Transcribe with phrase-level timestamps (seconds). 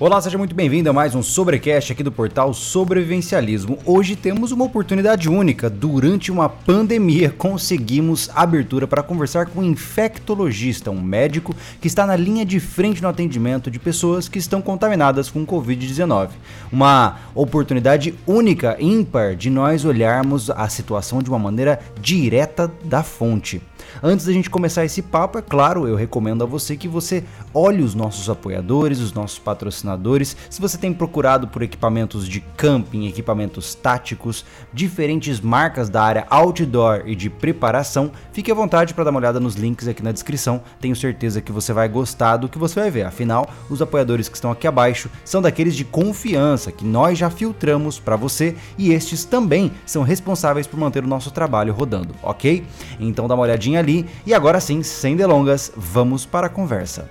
[0.00, 3.78] Olá, seja muito bem-vindo a mais um Sobrecast aqui do portal Sobrevivencialismo.
[3.84, 5.68] Hoje temos uma oportunidade única.
[5.68, 12.16] Durante uma pandemia, conseguimos abertura para conversar com um infectologista, um médico que está na
[12.16, 16.30] linha de frente no atendimento de pessoas que estão contaminadas com Covid-19.
[16.72, 23.60] Uma oportunidade única, ímpar, de nós olharmos a situação de uma maneira direta da fonte.
[24.02, 27.22] Antes da gente começar esse papo, é claro, eu recomendo a você que você
[27.52, 30.34] olhe os nossos apoiadores, os nossos patrocinadores.
[30.48, 37.02] Se você tem procurado por equipamentos de camping, equipamentos táticos, diferentes marcas da área outdoor
[37.04, 40.62] e de preparação, fique à vontade para dar uma olhada nos links aqui na descrição.
[40.80, 43.02] Tenho certeza que você vai gostar do que você vai ver.
[43.02, 47.98] Afinal, os apoiadores que estão aqui abaixo são daqueles de confiança que nós já filtramos
[47.98, 52.64] para você e estes também são responsáveis por manter o nosso trabalho rodando, ok?
[52.98, 53.89] Então dá uma olhadinha ali.
[54.26, 57.10] E agora sim, sem delongas, vamos para a conversa.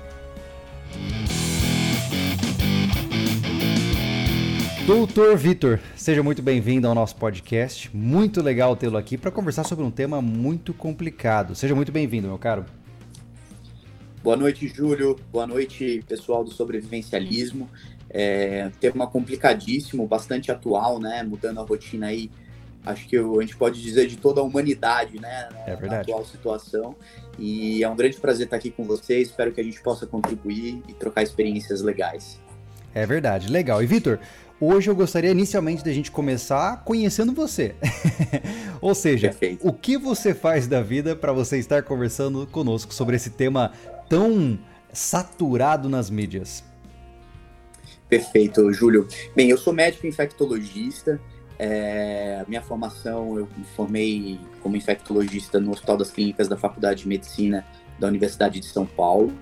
[4.87, 7.95] Doutor Vitor, seja muito bem-vindo ao nosso podcast.
[7.95, 11.53] Muito legal tê-lo aqui para conversar sobre um tema muito complicado.
[11.53, 12.65] Seja muito bem-vindo, meu caro.
[14.23, 15.15] Boa noite, Júlio.
[15.31, 17.69] Boa noite, pessoal do sobrevivencialismo.
[18.09, 21.21] É, tema complicadíssimo, bastante atual, né?
[21.23, 22.31] Mudando a rotina aí
[22.91, 25.49] acho que a gente pode dizer de toda a humanidade, né?
[25.65, 25.89] É verdade.
[25.89, 26.95] Na atual situação.
[27.37, 29.29] E é um grande prazer estar aqui com vocês.
[29.29, 32.39] Espero que a gente possa contribuir e trocar experiências legais.
[32.93, 33.81] É verdade, legal.
[33.81, 34.19] E Vitor,
[34.59, 37.75] hoje eu gostaria inicialmente da gente começar conhecendo você.
[38.81, 39.67] Ou seja, Perfeito.
[39.67, 43.71] o que você faz da vida para você estar conversando conosco sobre esse tema
[44.09, 44.59] tão
[44.91, 46.63] saturado nas mídias?
[48.09, 49.07] Perfeito, Júlio.
[49.35, 51.21] Bem, eu sou médico infectologista.
[51.59, 57.07] É, minha formação, eu me formei como infectologista no Hospital das Clínicas da Faculdade de
[57.07, 57.65] Medicina
[57.99, 59.33] da Universidade de São Paulo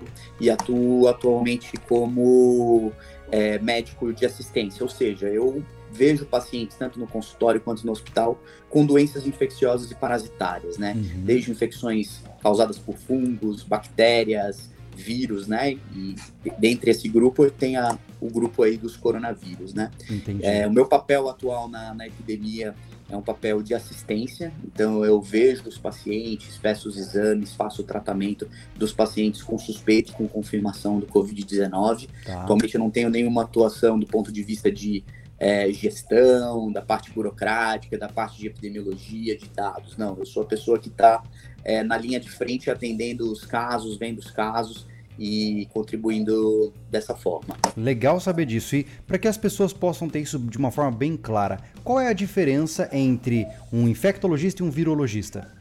[0.42, 2.92] e atuo atualmente como
[3.32, 8.42] é, médico de assistência, ou seja, eu vejo pacientes tanto no consultório quanto no hospital
[8.70, 10.94] com doenças infecciosas e parasitárias, né?
[10.96, 11.24] Uhum.
[11.24, 15.78] Desde infecções causadas por fungos, bactérias, vírus, né?
[15.96, 16.16] E
[16.60, 19.92] dentre esse grupo tem a, o grupo aí dos coronavírus, né?
[20.10, 20.44] Entendi.
[20.44, 22.76] É, o meu papel atual na, na epidemia
[23.10, 27.86] é um papel de assistência, então eu vejo os pacientes, peço os exames, faço o
[27.86, 32.10] tratamento dos pacientes com suspeita e com confirmação do Covid-19.
[32.26, 32.42] Tá.
[32.42, 35.06] Atualmente eu não tenho nenhuma atuação do ponto de vista de
[35.40, 39.96] é, gestão, da parte burocrática, da parte de epidemiologia, de dados.
[39.96, 41.24] Não, eu sou a pessoa que está
[41.68, 44.88] é, na linha de frente atendendo os casos, vendo os casos
[45.20, 47.58] e contribuindo dessa forma.
[47.76, 48.76] Legal saber disso.
[48.76, 52.08] E para que as pessoas possam ter isso de uma forma bem clara, qual é
[52.08, 55.52] a diferença entre um infectologista e um virologista?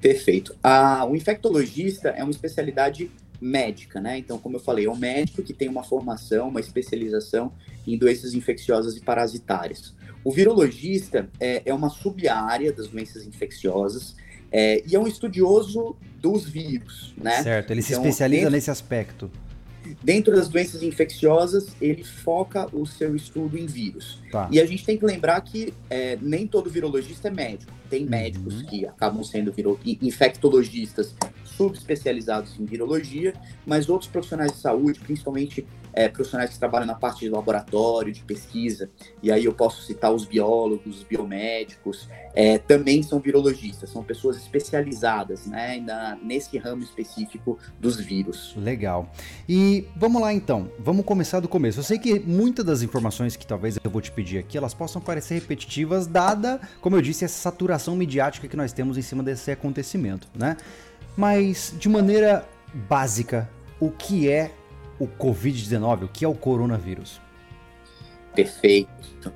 [0.00, 0.54] Perfeito.
[0.62, 3.10] Ah, o infectologista é uma especialidade
[3.40, 4.18] médica, né?
[4.18, 7.52] Então, como eu falei, é um médico que tem uma formação, uma especialização
[7.86, 9.94] em doenças infecciosas e parasitárias.
[10.22, 14.14] O virologista é, é uma sub-área das doenças infecciosas
[14.50, 17.42] é, e é um estudioso dos vírus, né?
[17.42, 19.30] Certo, ele então, se especializa dentro, nesse aspecto.
[20.02, 24.20] Dentro das doenças infecciosas, ele foca o seu estudo em vírus.
[24.30, 24.48] Tá.
[24.50, 27.72] E a gente tem que lembrar que é, nem todo virologista é médico.
[27.88, 28.10] Tem uhum.
[28.10, 29.78] médicos que acabam sendo viro...
[29.84, 31.14] infectologistas
[31.56, 33.32] subespecializados em virologia,
[33.64, 38.22] mas outros profissionais de saúde, principalmente é, profissionais que trabalham na parte de laboratório, de
[38.22, 38.90] pesquisa,
[39.22, 44.36] e aí eu posso citar os biólogos, os biomédicos, é, também são virologistas, são pessoas
[44.36, 48.54] especializadas né, na, nesse ramo específico dos vírus.
[48.58, 49.10] Legal.
[49.48, 51.80] E vamos lá então, vamos começar do começo.
[51.80, 55.00] Eu sei que muitas das informações que talvez eu vou te pedir aqui, elas possam
[55.00, 59.50] parecer repetitivas, dada, como eu disse, essa saturação midiática que nós temos em cima desse
[59.50, 60.56] acontecimento, né?
[61.16, 63.48] Mas, de maneira básica,
[63.80, 64.52] o que é
[64.98, 67.20] o Covid-19, o que é o coronavírus?
[68.34, 69.32] Perfeito.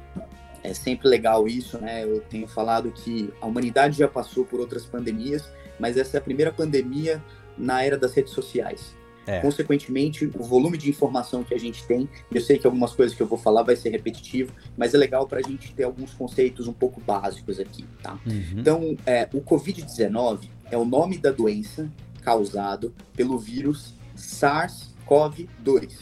[0.63, 2.05] É sempre legal isso, né?
[2.05, 5.49] Eu tenho falado que a humanidade já passou por outras pandemias,
[5.79, 7.23] mas essa é a primeira pandemia
[7.57, 8.95] na era das redes sociais.
[9.27, 9.41] É.
[9.41, 13.23] Consequentemente, o volume de informação que a gente tem, eu sei que algumas coisas que
[13.23, 16.67] eu vou falar vai ser repetitivo, mas é legal para a gente ter alguns conceitos
[16.67, 18.19] um pouco básicos aqui, tá?
[18.27, 18.59] Uhum.
[18.59, 21.91] Então, é, o Covid-19 é o nome da doença
[22.23, 25.93] causado pelo vírus SARS SARS-CoV-2.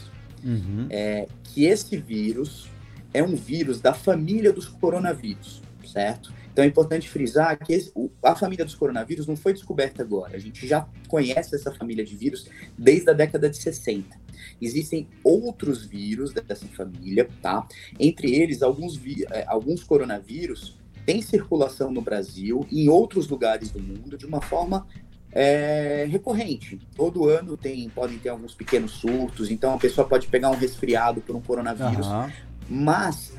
[0.45, 0.87] Uhum.
[0.91, 2.69] É, que esse vírus
[3.13, 6.33] é um vírus da família dos coronavírus, certo?
[6.59, 10.35] Então é importante frisar que esse, a família dos coronavírus não foi descoberta agora.
[10.35, 14.21] A gente já conhece essa família de vírus desde a década de 60.
[14.61, 17.65] Existem outros vírus dessa família, tá?
[17.97, 19.01] Entre eles, alguns,
[19.31, 20.77] é, alguns coronavírus
[21.07, 24.85] têm circulação no Brasil e em outros lugares do mundo de uma forma
[25.31, 26.81] é recorrente.
[26.97, 31.21] Todo ano tem, podem ter alguns pequenos surtos, então a pessoa pode pegar um resfriado
[31.21, 32.33] por um coronavírus, uhum.
[32.69, 33.33] mas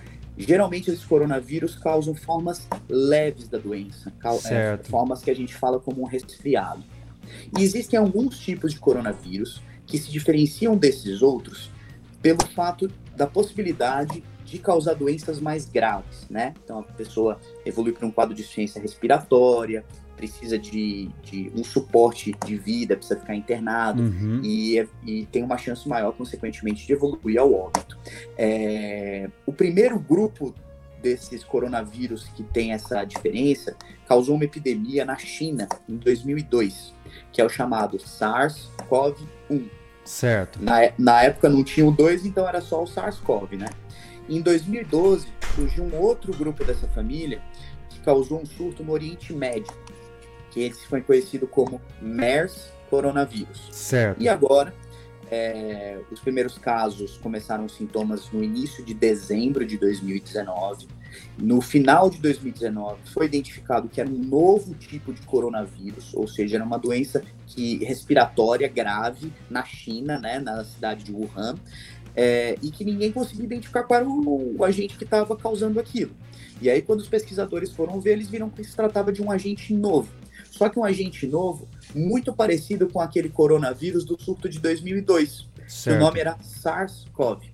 [0.44, 4.12] geralmente esses coronavírus causam formas leves da doença,
[4.50, 6.84] é, formas que a gente fala como um resfriado.
[7.58, 11.70] E existem alguns tipos de coronavírus que se diferenciam desses outros
[12.22, 16.54] pelo fato da possibilidade de causar doenças mais graves, né?
[16.64, 19.86] Então a pessoa evolui para um quadro de ciência respiratória,
[20.20, 24.42] precisa de, de, um suporte de vida, precisa ficar internado uhum.
[24.44, 27.98] e, e, tem uma chance maior, consequentemente, de evoluir ao óbito.
[28.38, 30.54] É, o primeiro grupo
[31.02, 36.94] desses coronavírus que tem essa diferença causou uma epidemia na China em 2002,
[37.32, 39.70] que é o chamado SARS-CoV-1.
[40.04, 40.62] Certo.
[40.62, 43.68] Na, na época não tinha o 2, então era só o SARS-CoV, né?
[44.28, 47.42] Em 2012, surgiu um outro grupo dessa família
[47.90, 49.74] que causou um surto no Oriente Médio,
[50.52, 53.70] que esse foi conhecido como MERS coronavírus.
[53.72, 54.22] Certo.
[54.22, 54.74] E agora,
[55.32, 60.88] é, os primeiros casos começaram os sintomas no início de dezembro de 2019.
[61.38, 66.58] No final de 2019, foi identificado que era um novo tipo de coronavírus, ou seja,
[66.58, 71.56] era uma doença que, respiratória grave na China, né, na cidade de Wuhan,
[72.16, 76.12] é, e que ninguém conseguia identificar qual era o, o agente que estava causando aquilo.
[76.62, 79.74] E aí, quando os pesquisadores foram ver, eles viram que se tratava de um agente
[79.74, 80.10] novo.
[80.52, 85.48] Só que um agente novo, muito parecido com aquele coronavírus do surto de 2002.
[85.68, 85.98] Certo.
[85.98, 87.52] O nome era SARS-CoV.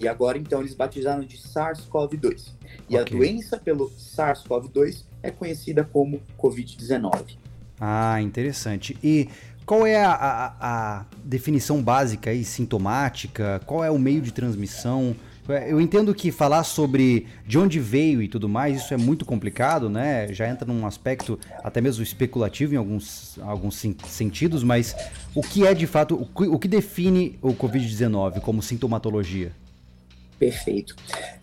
[0.00, 2.52] E agora, então, eles batizaram de SARS-CoV-2.
[2.88, 2.98] E okay.
[2.98, 7.36] a doença pelo SARS-CoV-2 é conhecida como Covid-19.
[7.80, 8.96] Ah, interessante.
[9.02, 9.28] E
[9.66, 13.60] qual é a, a, a, definição básica e sintomática?
[13.66, 15.14] Qual é o meio de transmissão?
[15.48, 19.24] É, eu entendo que falar sobre de onde veio e tudo mais, isso é muito
[19.24, 20.32] complicado, né?
[20.32, 24.94] Já entra num aspecto até mesmo especulativo em alguns, alguns sentidos, mas
[25.34, 29.52] o que é de fato, o que, define o Covid-19 como sintomatologia?
[30.38, 30.94] Perfeito.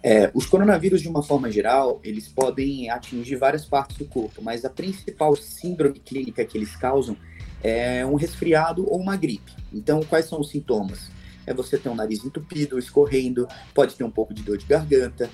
[0.02, 4.64] É, os coronavírus, de uma forma geral, eles podem atingir várias partes do corpo, mas
[4.64, 7.18] a principal síndrome clínica que eles causam
[7.62, 9.52] é um resfriado ou uma gripe.
[9.74, 11.10] Então, quais são os sintomas?
[11.46, 15.30] É você ter um nariz entupido, escorrendo, pode ter um pouco de dor de garganta,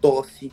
[0.00, 0.52] tosse,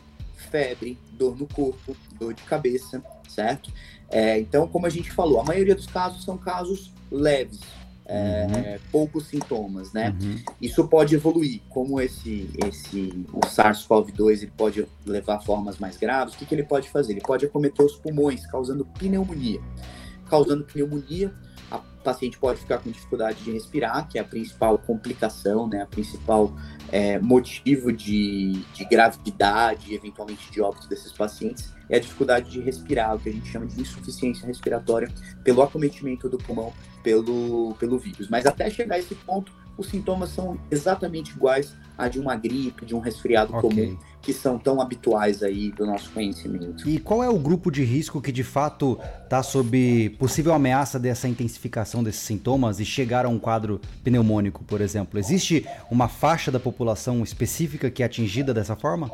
[0.50, 3.72] febre, dor no corpo, dor de cabeça, certo?
[4.08, 7.60] É, então, como a gente falou, a maioria dos casos são casos leves,
[8.06, 8.80] é, uhum.
[8.90, 10.16] poucos sintomas, né?
[10.20, 10.36] Uhum.
[10.60, 16.34] Isso pode evoluir, como esse, esse o SARS-CoV-2 ele pode levar a formas mais graves.
[16.34, 17.12] O que, que ele pode fazer?
[17.12, 19.60] Ele pode acometer os pulmões, causando pneumonia.
[20.28, 21.32] Causando pneumonia,
[22.00, 25.86] a paciente pode ficar com dificuldade de respirar, que é a principal complicação, né, a
[25.86, 26.52] principal
[26.90, 33.14] é, motivo de, de gravidade, eventualmente de óbito desses pacientes, é a dificuldade de respirar,
[33.14, 35.12] o que a gente chama de insuficiência respiratória
[35.44, 38.28] pelo acometimento do pulmão pelo, pelo vírus.
[38.28, 42.84] Mas até chegar a esse ponto, os sintomas são exatamente iguais a de uma gripe,
[42.84, 43.86] de um resfriado okay.
[43.86, 46.88] comum, que são tão habituais aí do nosso conhecimento.
[46.88, 51.26] E qual é o grupo de risco que de fato está sob possível ameaça dessa
[51.26, 55.18] intensificação desses sintomas e chegar a um quadro pneumônico, por exemplo?
[55.18, 59.10] Existe uma faixa da população específica que é atingida dessa forma?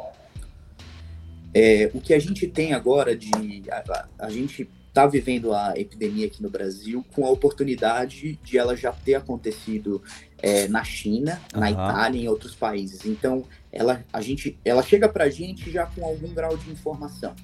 [1.54, 3.30] É, o que a gente tem agora de.
[3.70, 8.74] A, a gente está vivendo a epidemia aqui no Brasil com a oportunidade de ela
[8.74, 10.02] já ter acontecido
[10.46, 11.58] é, na China, uhum.
[11.58, 13.04] na Itália e em outros países.
[13.04, 17.34] Então, ela, a gente, ela chega para a gente já com algum grau de informação.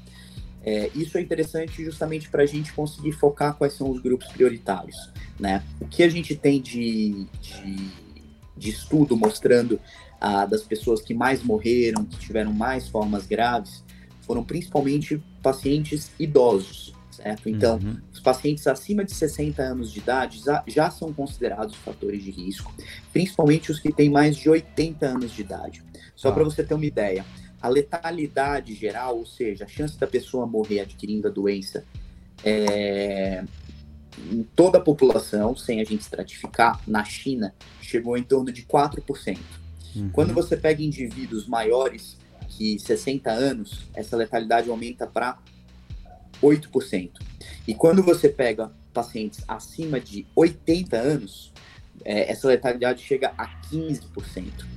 [0.64, 4.96] É, isso é interessante justamente para a gente conseguir focar quais são os grupos prioritários.
[5.36, 5.64] Né?
[5.80, 7.90] O que a gente tem de, de,
[8.56, 9.80] de estudo mostrando
[10.20, 13.82] ah, das pessoas que mais morreram, que tiveram mais formas graves,
[14.20, 17.48] foram principalmente pacientes idosos certo?
[17.48, 17.96] Então, uhum.
[18.12, 22.74] os pacientes acima de 60 anos de idade já, já são considerados fatores de risco,
[23.12, 25.82] principalmente os que têm mais de 80 anos de idade.
[26.16, 26.32] Só ah.
[26.32, 27.24] para você ter uma ideia,
[27.60, 31.84] a letalidade geral, ou seja, a chance da pessoa morrer adquirindo a doença
[32.44, 33.44] é,
[34.30, 39.38] em toda a população, sem a gente estratificar, na China, chegou em torno de 4%.
[39.94, 40.10] Uhum.
[40.10, 42.16] Quando você pega indivíduos maiores
[42.48, 45.38] que 60 anos, essa letalidade aumenta para
[46.42, 47.10] 8%.
[47.66, 51.52] E quando você pega pacientes acima de 80 anos,
[52.04, 54.00] é, essa letalidade chega a 15%,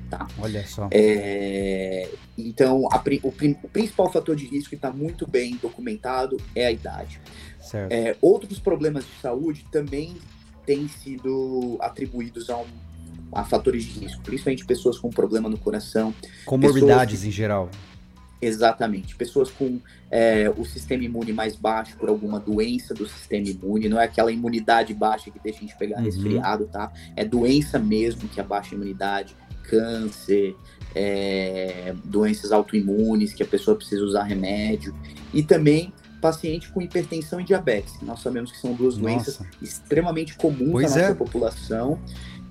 [0.10, 0.28] tá?
[0.38, 0.88] Olha só.
[0.92, 3.28] É, então, a, o,
[3.64, 7.20] o, principal fator de risco que está muito bem documentado é a idade.
[7.60, 7.92] Certo.
[7.92, 10.16] É, outros problemas de saúde também
[10.66, 12.68] têm sido atribuídos a, um,
[13.32, 16.14] a fatores de risco, principalmente pessoas com problema no coração.
[16.46, 17.70] Comorbidades em geral
[18.42, 19.16] Exatamente.
[19.16, 19.80] Pessoas com
[20.12, 24.32] é, o sistema imune mais baixo por alguma doença do sistema imune, não é aquela
[24.32, 26.04] imunidade baixa que deixa a gente pegar uhum.
[26.04, 26.92] resfriado, tá?
[27.16, 30.56] É doença mesmo que abaixa a imunidade, câncer,
[30.94, 34.96] é, doenças autoimunes que a pessoa precisa usar remédio.
[35.34, 39.10] E também paciente com hipertensão e diabetes, que nós sabemos que são duas Nossa.
[39.10, 41.16] doenças extremamente comuns pois na nossa é.
[41.16, 42.00] população.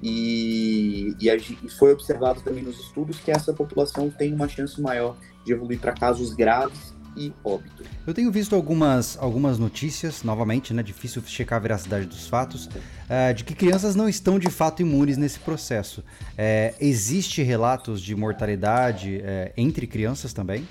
[0.02, 5.16] E, e, e, foi observado também nos estudos que essa população tem uma chance maior
[5.44, 7.84] de evoluir para casos graves e óbito.
[8.06, 13.34] Eu tenho visto algumas, algumas notícias, novamente, né, difícil checar a veracidade dos fatos, uh,
[13.34, 16.00] de que crianças não estão de fato imunes nesse processo.
[16.00, 20.66] Uh, existe relatos de mortalidade uh, entre crianças também?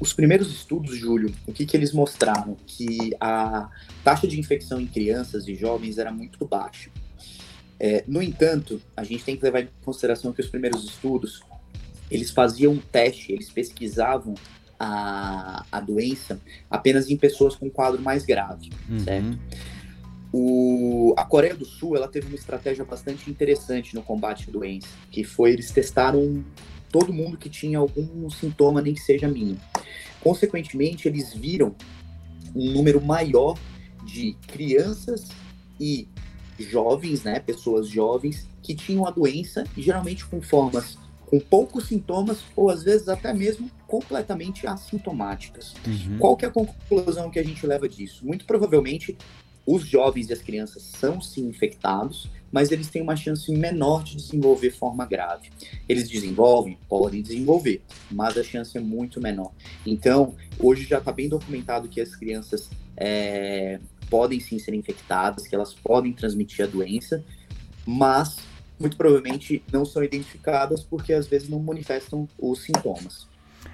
[0.00, 2.56] Os primeiros estudos, Júlio, o que, que eles mostraram?
[2.66, 3.70] Que a
[4.02, 6.90] taxa de infecção em crianças e jovens era muito baixa.
[7.78, 11.42] É, no entanto, a gente tem que levar em consideração que os primeiros estudos
[12.16, 14.34] eles faziam um teste, eles pesquisavam
[14.78, 16.40] a, a doença
[16.70, 18.98] apenas em pessoas com quadro mais grave, uhum.
[18.98, 19.38] certo?
[20.32, 24.88] O, a Coreia do Sul ela teve uma estratégia bastante interessante no combate à doença,
[25.10, 26.44] que foi eles testaram
[26.90, 29.60] todo mundo que tinha algum sintoma, nem que seja mínimo.
[30.20, 31.74] Consequentemente, eles viram
[32.54, 33.58] um número maior
[34.04, 35.28] de crianças
[35.78, 36.08] e
[36.58, 42.70] jovens, né, pessoas jovens que tinham a doença, geralmente com formas com poucos sintomas ou
[42.70, 45.74] às vezes até mesmo completamente assintomáticas.
[45.86, 46.18] Uhum.
[46.18, 48.26] Qual que é a conclusão que a gente leva disso?
[48.26, 49.16] Muito provavelmente
[49.66, 54.16] os jovens e as crianças são sim infectados, mas eles têm uma chance menor de
[54.16, 55.50] desenvolver forma grave.
[55.88, 59.52] Eles desenvolvem, podem desenvolver, mas a chance é muito menor.
[59.86, 65.54] Então, hoje já está bem documentado que as crianças é, podem sim ser infectadas, que
[65.54, 67.24] elas podem transmitir a doença,
[67.86, 68.36] mas
[68.78, 73.26] muito provavelmente não são identificadas porque às vezes não manifestam os sintomas.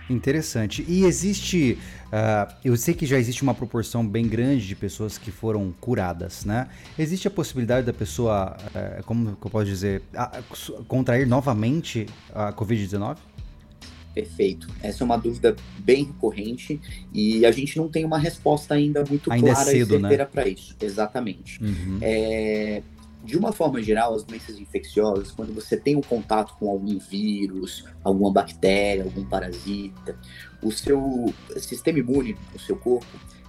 [0.08, 0.84] Interessante.
[0.88, 5.30] E existe, uh, eu sei que já existe uma proporção bem grande de pessoas que
[5.30, 6.68] foram curadas, né?
[6.98, 13.18] Existe a possibilidade da pessoa, uh, como eu posso dizer, uh, contrair novamente a Covid-19?
[14.12, 14.68] Perfeito.
[14.82, 16.80] Essa é uma dúvida bem recorrente
[17.12, 20.00] e a gente não tem uma resposta ainda muito ainda é clara é cedo, e
[20.00, 20.30] certeira né?
[20.32, 20.76] para isso.
[20.80, 21.62] Exatamente.
[21.62, 21.98] Uhum.
[22.02, 22.82] É,
[23.22, 27.84] de uma forma geral, as doenças infecciosas, quando você tem um contato com algum vírus,
[28.02, 30.16] alguma bactéria, algum parasita,
[30.62, 33.06] o seu sistema imune, o seu corpo,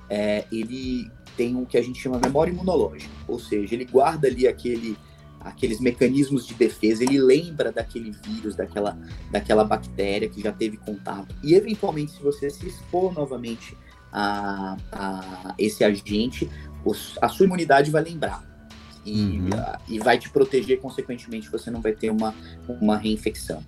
[0.09, 4.27] é, ele tem o que a gente chama de memória imunológica, ou seja, ele guarda
[4.27, 4.97] ali aquele,
[5.39, 8.97] aqueles mecanismos de defesa, ele lembra daquele vírus, daquela,
[9.31, 11.33] daquela bactéria que já teve contato.
[11.41, 13.77] E eventualmente, se você se expor novamente
[14.11, 16.49] a, a esse agente,
[17.21, 18.50] a sua imunidade vai lembrar
[19.05, 19.49] e, uhum.
[19.87, 22.33] e vai te proteger, consequentemente, você não vai ter uma,
[22.67, 23.63] uma reinfecção.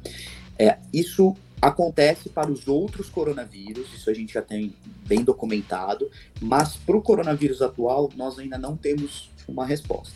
[0.57, 4.75] É, isso acontece para os outros coronavírus, isso a gente já tem
[5.07, 6.09] bem documentado,
[6.41, 10.13] mas para o coronavírus atual, nós ainda não temos uma resposta.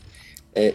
[0.54, 0.74] É,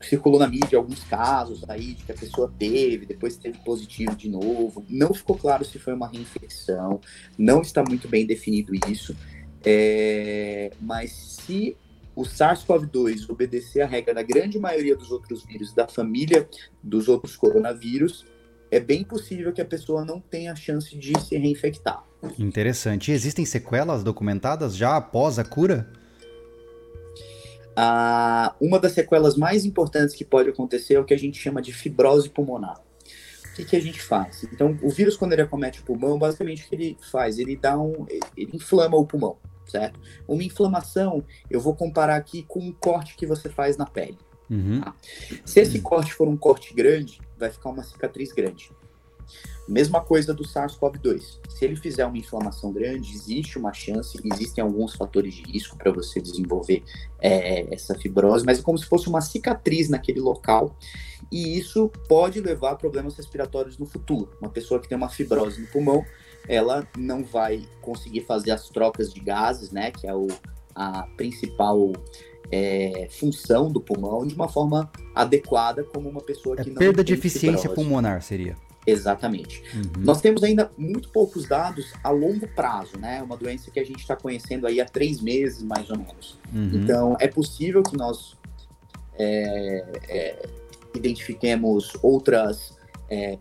[0.00, 4.28] circulou na mídia alguns casos aí de que a pessoa teve, depois teve positivo de
[4.28, 4.84] novo.
[4.88, 7.00] Não ficou claro se foi uma reinfecção,
[7.36, 9.16] não está muito bem definido isso.
[9.64, 11.76] É, mas se
[12.18, 16.48] o SARS-CoV-2 obedecer a regra da grande maioria dos outros vírus da família
[16.82, 18.26] dos outros coronavírus,
[18.72, 22.04] é bem possível que a pessoa não tenha chance de se reinfectar.
[22.36, 23.12] Interessante.
[23.12, 25.92] E existem sequelas documentadas já após a cura?
[27.76, 31.62] Ah, uma das sequelas mais importantes que pode acontecer é o que a gente chama
[31.62, 32.80] de fibrose pulmonar.
[33.52, 34.42] O que, que a gente faz?
[34.52, 37.38] Então, o vírus, quando ele acomete o pulmão, basicamente o que ele faz?
[37.38, 38.06] Ele dá um.
[38.36, 39.36] ele inflama o pulmão
[39.68, 40.00] certo?
[40.26, 44.18] Uma inflamação, eu vou comparar aqui com um corte que você faz na pele.
[44.50, 44.80] Uhum.
[44.80, 44.94] Tá?
[45.44, 48.70] Se esse corte for um corte grande, vai ficar uma cicatriz grande.
[49.68, 51.40] Mesma coisa do SARS-CoV-2.
[51.50, 55.92] Se ele fizer uma inflamação grande, existe uma chance, existem alguns fatores de risco para
[55.92, 56.82] você desenvolver
[57.20, 60.74] é, essa fibrose, mas é como se fosse uma cicatriz naquele local.
[61.30, 64.30] E isso pode levar a problemas respiratórios no futuro.
[64.40, 66.02] Uma pessoa que tem uma fibrose no pulmão,
[66.48, 70.26] ela não vai conseguir fazer as trocas de gases, né, que é o,
[70.74, 71.92] a principal
[72.50, 77.04] é, função do pulmão, de uma forma adequada, como uma pessoa que é não perda
[77.04, 77.74] de eficiência fibrose.
[77.82, 78.56] pulmonar seria.
[78.86, 79.62] Exatamente.
[79.74, 80.02] Uhum.
[80.02, 83.22] Nós temos ainda muito poucos dados a longo prazo, né?
[83.22, 86.38] Uma doença que a gente está conhecendo aí há três meses, mais ou menos.
[86.50, 86.70] Uhum.
[86.72, 88.34] Então, é possível que nós
[89.18, 90.48] é, é,
[90.94, 92.78] identifiquemos outras
[93.10, 93.38] é,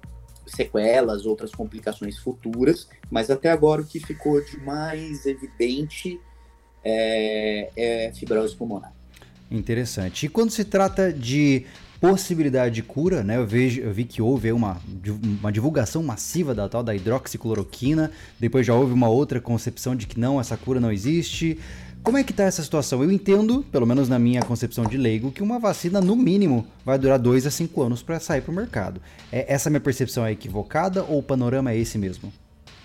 [0.48, 6.20] sequelas, outras complicações futuras, mas até agora o que ficou de mais evidente
[6.84, 8.94] é, é fibrose pulmonar.
[9.50, 10.26] Interessante.
[10.26, 11.66] E quando se trata de
[12.00, 13.38] possibilidade de cura, né?
[13.38, 14.80] Eu, vejo, eu vi que houve uma,
[15.40, 20.20] uma divulgação massiva da tal da hidroxicloroquina, depois já houve uma outra concepção de que
[20.20, 21.60] não, essa cura não existe.
[22.08, 23.04] Como é que está essa situação?
[23.04, 26.98] Eu entendo, pelo menos na minha concepção de leigo, que uma vacina, no mínimo, vai
[26.98, 29.02] durar dois a cinco anos para sair para o mercado.
[29.30, 32.32] É, essa minha percepção é equivocada ou o panorama é esse mesmo?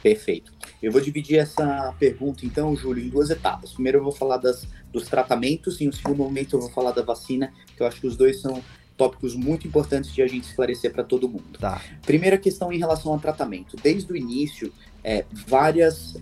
[0.02, 0.52] Perfeito.
[0.82, 3.70] Eu vou dividir essa pergunta, então, Júlio, em duas etapas.
[3.70, 7.02] Primeiro eu vou falar das, dos tratamentos e, no segundo momento, eu vou falar da
[7.02, 8.60] vacina, que eu acho que os dois são
[8.96, 11.60] tópicos muito importantes de a gente esclarecer para todo mundo.
[11.60, 11.80] Tá.
[12.04, 13.76] Primeira questão em relação ao tratamento.
[13.80, 14.72] Desde o início,
[15.04, 16.16] é, várias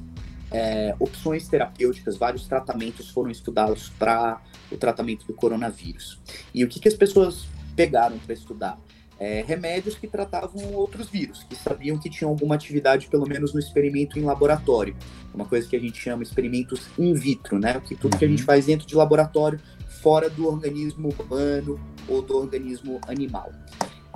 [0.50, 4.40] é, opções terapêuticas, vários tratamentos foram estudados para
[4.70, 6.18] o tratamento do coronavírus.
[6.54, 8.78] E o que, que as pessoas pegaram para estudar?
[9.18, 13.60] É, remédios que tratavam outros vírus, que sabiam que tinham alguma atividade, pelo menos no
[13.60, 14.96] experimento em laboratório.
[15.34, 17.78] Uma coisa que a gente chama experimentos in vitro, né?
[17.80, 18.46] Que tudo que a gente uhum.
[18.46, 19.60] faz dentro de laboratório,
[20.00, 21.78] fora do organismo humano
[22.08, 23.52] ou do organismo animal.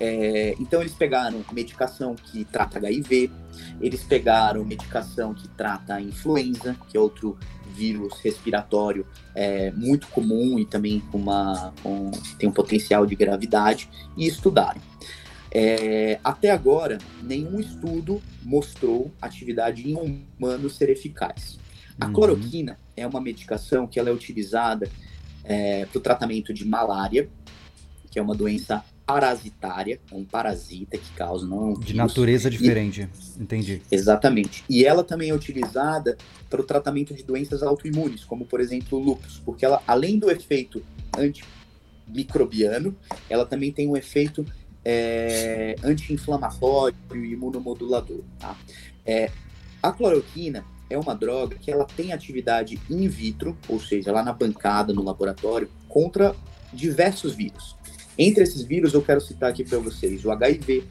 [0.00, 3.30] É, então eles pegaram medicação que trata HIV,
[3.80, 7.38] eles pegaram medicação que trata a influenza, que é outro
[7.74, 13.88] vírus respiratório é, muito comum e também com uma, com, tem um potencial de gravidade,
[14.16, 14.80] e estudaram.
[15.50, 19.94] É, até agora, nenhum estudo mostrou atividade em
[20.36, 21.58] humanos ser eficaz.
[22.00, 22.12] A uhum.
[22.12, 24.90] cloroquina é uma medicação que ela é utilizada
[25.44, 27.28] é, para o tratamento de malária,
[28.10, 32.48] que é uma doença parasitária, é um parasita que causa, não é um De natureza
[32.48, 33.08] diferente,
[33.38, 33.82] e, entendi.
[33.90, 34.64] Exatamente.
[34.68, 36.16] E ela também é utilizada
[36.48, 40.30] para o tratamento de doenças autoimunes, como por exemplo o lúpus, porque ela, além do
[40.30, 40.82] efeito
[41.16, 42.96] antimicrobiano,
[43.28, 44.46] ela também tem um efeito
[44.84, 48.20] é, anti-inflamatório e imunomodulador.
[48.38, 48.56] Tá?
[49.04, 49.30] É,
[49.82, 54.32] a cloroquina é uma droga que ela tem atividade in vitro, ou seja, lá na
[54.32, 56.34] bancada, no laboratório, contra
[56.72, 57.76] diversos vírus.
[58.18, 60.84] Entre esses vírus, eu quero citar aqui para vocês o HIV,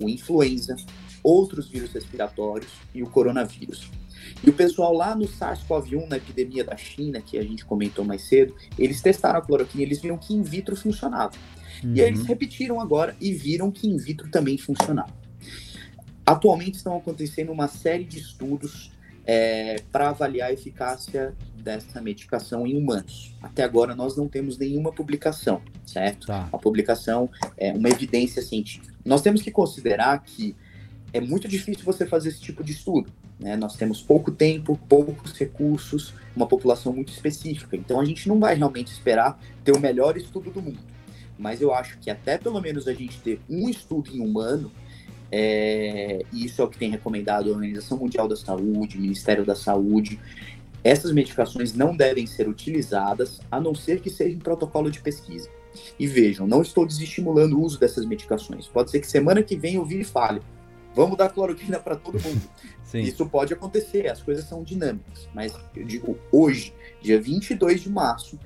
[0.00, 0.76] o influenza,
[1.22, 3.90] outros vírus respiratórios e o coronavírus.
[4.44, 8.22] E o pessoal lá no SARS-CoV-1, na epidemia da China, que a gente comentou mais
[8.22, 11.32] cedo, eles testaram a cloroquina e eles viram que in vitro funcionava.
[11.82, 11.94] Uhum.
[11.94, 12.26] E aí eles uhum.
[12.26, 15.14] repetiram agora e viram que in vitro também funcionava.
[16.24, 18.90] Atualmente estão acontecendo uma série de estudos
[19.26, 23.34] é, para avaliar a eficácia dessa medicação em humanos.
[23.42, 26.28] Até agora nós não temos nenhuma publicação, certo?
[26.28, 26.48] Tá.
[26.52, 28.94] A publicação é uma evidência científica.
[29.04, 30.54] Nós temos que considerar que
[31.12, 33.12] é muito difícil você fazer esse tipo de estudo.
[33.38, 33.56] Né?
[33.56, 37.76] Nós temos pouco tempo, poucos recursos, uma população muito específica.
[37.76, 40.78] Então a gente não vai realmente esperar ter o melhor estudo do mundo.
[41.38, 44.70] Mas eu acho que até pelo menos a gente ter um estudo em humano
[45.30, 49.54] é, isso é o que tem recomendado a Organização Mundial da Saúde, o Ministério da
[49.54, 50.18] Saúde.
[50.84, 55.48] Essas medicações não devem ser utilizadas a não ser que seja em protocolo de pesquisa.
[55.98, 58.66] E vejam, não estou desestimulando o uso dessas medicações.
[58.66, 60.40] Pode ser que semana que vem eu vire e fale:
[60.94, 62.42] vamos dar cloroquina para todo mundo.
[62.94, 65.28] Isso pode acontecer, as coisas são dinâmicas.
[65.34, 68.38] Mas eu digo, hoje, dia 22 de março,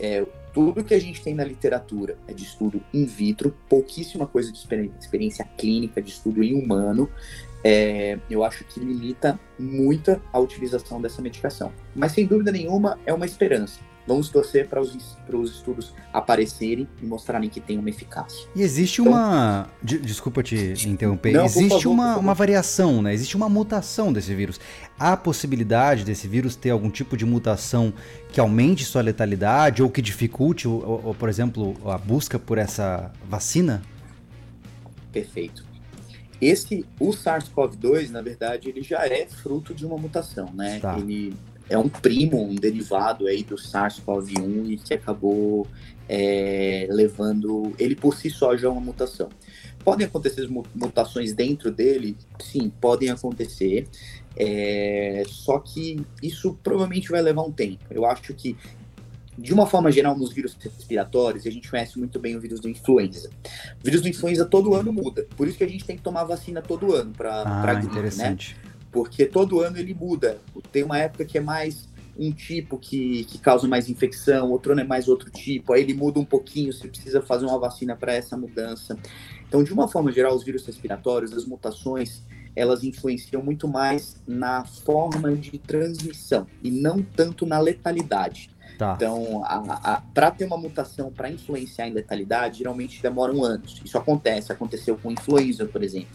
[0.00, 0.26] é,
[0.56, 4.56] tudo que a gente tem na literatura é de estudo in vitro, pouquíssima coisa de
[4.98, 7.10] experiência clínica, de estudo em humano.
[7.62, 11.70] É, eu acho que limita muito a utilização dessa medicação.
[11.94, 13.80] Mas sem dúvida nenhuma é uma esperança.
[14.06, 14.94] Vamos torcer para os,
[15.26, 18.48] para os estudos aparecerem e mostrarem que tem uma eficácia.
[18.54, 19.68] E existe então, uma.
[19.82, 21.32] De, desculpa te interromper.
[21.32, 23.12] Não, existe favor, uma, uma variação, né?
[23.12, 24.60] Existe uma mutação desse vírus.
[24.98, 27.92] Há possibilidade desse vírus ter algum tipo de mutação
[28.30, 33.10] que aumente sua letalidade ou que dificulte, ou, ou, por exemplo, a busca por essa
[33.28, 33.82] vacina?
[35.10, 35.66] Perfeito.
[36.40, 40.78] Esse, o SARS-CoV-2, na verdade, ele já é fruto de uma mutação, né?
[40.78, 40.98] Tá.
[40.98, 41.34] Ele
[41.68, 45.66] é um primo, um derivado aí do SARS-CoV-1 e que acabou
[46.08, 49.28] é, levando ele por si só já é uma mutação.
[49.84, 52.16] Podem acontecer mutações dentro dele?
[52.40, 53.86] Sim, podem acontecer.
[54.36, 57.84] É, só que isso provavelmente vai levar um tempo.
[57.90, 58.56] Eu acho que,
[59.38, 62.68] de uma forma geral, nos vírus respiratórios, a gente conhece muito bem o vírus do
[62.68, 63.30] influenza.
[63.80, 65.26] O vírus do influenza todo ano muda.
[65.36, 68.36] Por isso que a gente tem que tomar vacina todo ano para ah, gripe, né?
[68.96, 70.40] Porque todo ano ele muda.
[70.72, 71.86] Tem uma época que é mais
[72.18, 75.92] um tipo que, que causa mais infecção, outro ano é mais outro tipo, aí ele
[75.92, 78.98] muda um pouquinho, você precisa fazer uma vacina para essa mudança.
[79.46, 82.22] Então, de uma forma geral, os vírus respiratórios, as mutações,
[82.56, 88.48] elas influenciam muito mais na forma de transmissão e não tanto na letalidade.
[88.78, 88.94] Tá.
[88.94, 89.42] Então,
[90.12, 93.80] para ter uma mutação para influenciar em letalidade, geralmente demoram anos.
[93.84, 96.08] Isso acontece, aconteceu com influenza, por exemplo.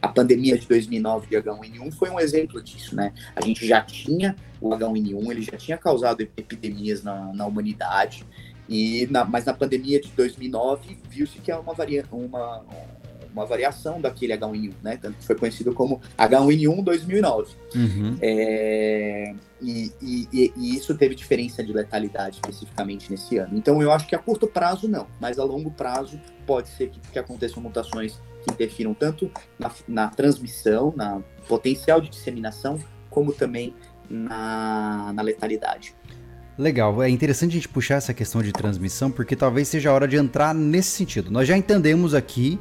[0.00, 3.12] A pandemia de 2009 de H1N1 foi um exemplo disso, né?
[3.34, 8.24] A gente já tinha o H1N1, ele já tinha causado epidemias na, na humanidade.
[8.68, 12.64] E na, mas na pandemia de 2009 viu-se que é uma, varia, uma,
[13.36, 14.96] uma variação daquele H1N1, né?
[14.96, 17.52] Tanto que foi conhecido como H1N1 2009.
[17.74, 18.16] Uhum.
[18.22, 23.56] É, e, e, e, isso teve diferença de letalidade especificamente nesse ano.
[23.56, 26.98] Então eu acho que a curto prazo não, mas a longo prazo pode ser que,
[27.12, 32.78] que aconteçam mutações que interfiram tanto na, na transmissão, na potencial de disseminação,
[33.10, 33.74] como também
[34.08, 35.94] na, na letalidade.
[36.58, 40.08] Legal, é interessante a gente puxar essa questão de transmissão, porque talvez seja a hora
[40.08, 41.30] de entrar nesse sentido.
[41.30, 42.58] Nós já entendemos aqui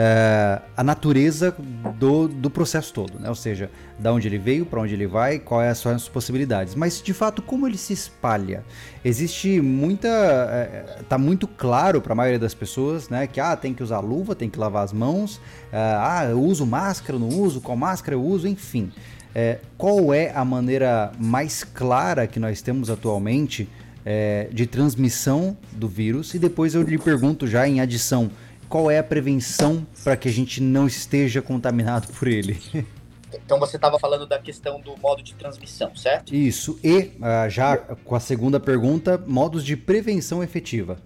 [0.00, 1.52] é, a natureza
[1.98, 3.28] do, do processo todo, né?
[3.28, 6.76] ou seja, da onde ele veio, para onde ele vai, quais são as possibilidades.
[6.76, 8.62] Mas de fato, como ele se espalha?
[9.04, 10.06] Existe muita.
[10.06, 13.98] É, tá muito claro para a maioria das pessoas né, que ah, tem que usar
[13.98, 15.40] luva, tem que lavar as mãos,
[15.72, 18.92] é, ah, eu uso máscara, não uso, qual máscara eu uso, enfim.
[19.34, 23.68] É, qual é a maneira mais clara que nós temos atualmente
[24.06, 26.34] é, de transmissão do vírus?
[26.34, 28.30] E depois eu lhe pergunto já em adição,
[28.68, 32.58] qual é a prevenção para que a gente não esteja contaminado por ele?
[33.44, 36.34] Então você estava falando da questão do modo de transmissão, certo?
[36.34, 36.78] Isso.
[36.82, 40.98] E uh, já com a segunda pergunta, modos de prevenção efetiva.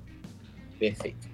[0.78, 1.32] Perfeito.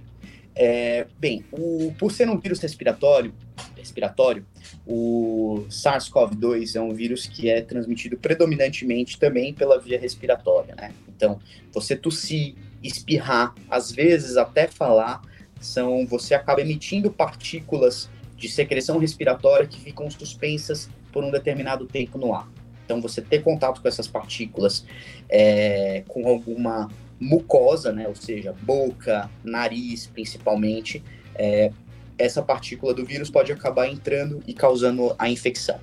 [0.55, 3.33] É, bem, o, por ser um vírus respiratório,
[3.77, 4.45] respiratório,
[4.85, 10.93] o SARS-CoV-2 é um vírus que é transmitido predominantemente também pela via respiratória, né?
[11.07, 11.39] Então,
[11.73, 15.23] você tossir, espirrar, às vezes até falar,
[15.61, 22.19] são você acaba emitindo partículas de secreção respiratória que ficam suspensas por um determinado tempo
[22.19, 22.49] no ar.
[22.85, 24.85] Então, você ter contato com essas partículas
[25.29, 26.89] é, com alguma
[27.21, 31.03] mucosa, né, ou seja, boca, nariz, principalmente,
[31.35, 31.71] é,
[32.17, 35.79] essa partícula do vírus pode acabar entrando e causando a infecção.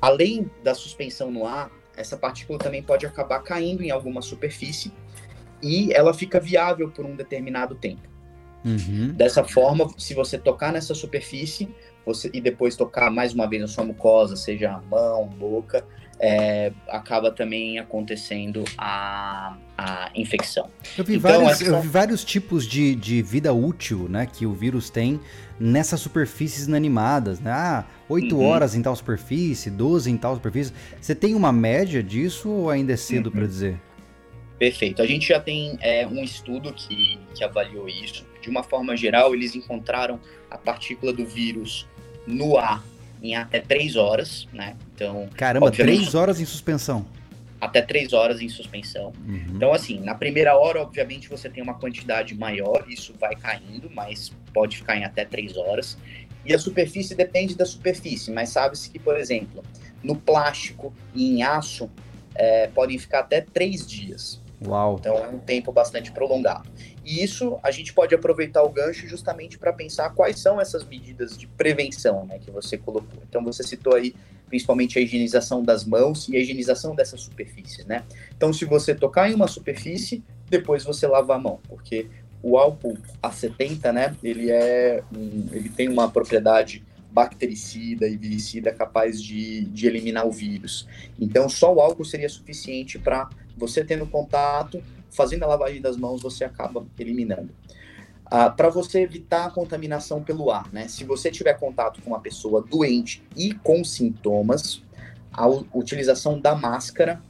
[0.00, 4.92] Além da suspensão no ar, essa partícula também pode acabar caindo em alguma superfície
[5.62, 8.15] e ela fica viável por um determinado tempo.
[8.66, 9.12] Uhum.
[9.14, 11.68] Dessa forma, se você tocar nessa superfície
[12.04, 15.84] você, e depois tocar mais uma vez na sua mucosa, seja mão, boca,
[16.18, 20.70] é, acaba também acontecendo a, a infecção.
[20.96, 21.64] Eu vi, então, vários, essa...
[21.70, 25.20] eu vi vários tipos de, de vida útil né, que o vírus tem
[25.58, 27.40] nessas superfícies inanimadas.
[27.40, 27.50] Né?
[27.50, 28.44] Ah, 8 uhum.
[28.44, 30.72] horas em tal superfície, 12 em tal superfície.
[31.00, 33.32] Você tem uma média disso ou ainda é cedo uhum.
[33.32, 33.80] para dizer?
[34.58, 35.02] Perfeito.
[35.02, 38.24] A gente já tem é, um estudo que, que avaliou isso.
[38.46, 41.84] De uma forma geral, eles encontraram a partícula do vírus
[42.28, 42.80] no ar
[43.20, 44.76] em até três horas, né?
[44.94, 45.28] Então.
[45.36, 47.04] Caramba, três horas em suspensão.
[47.60, 49.12] Até três horas em suspensão.
[49.26, 49.46] Uhum.
[49.56, 54.32] Então, assim, na primeira hora, obviamente, você tem uma quantidade maior, isso vai caindo, mas
[54.54, 55.98] pode ficar em até três horas.
[56.44, 59.64] E a superfície depende da superfície, mas sabe-se que, por exemplo,
[60.04, 61.90] no plástico e em aço,
[62.36, 64.40] é, podem ficar até três dias.
[64.64, 64.96] Uau.
[65.00, 66.70] Então é um tempo bastante prolongado.
[67.06, 71.38] E isso a gente pode aproveitar o gancho justamente para pensar quais são essas medidas
[71.38, 73.22] de prevenção né, que você colocou.
[73.28, 74.12] Então você citou aí
[74.48, 78.04] principalmente a higienização das mãos e a higienização dessas superfícies, né?
[78.36, 82.08] Então se você tocar em uma superfície, depois você lava a mão, porque
[82.42, 85.02] o álcool A70, né, ele é
[85.52, 90.86] ele tem uma propriedade bactericida e viricida capaz de, de eliminar o vírus.
[91.18, 94.82] Então, só o álcool seria suficiente para você tendo contato,
[95.16, 97.50] fazendo a lavagem das mãos, você acaba eliminando.
[98.26, 100.88] Ah, para você evitar a contaminação pelo ar, né?
[100.88, 104.82] Se você tiver contato com uma pessoa doente e com sintomas,
[105.32, 107.20] a utilização da máscara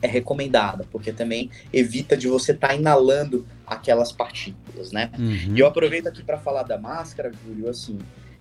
[0.00, 5.10] é recomendada, porque também evita de você estar tá inalando aquelas partículas, né?
[5.18, 5.56] Uhum.
[5.56, 7.98] E eu aproveito aqui para falar da máscara, Júlio, assim,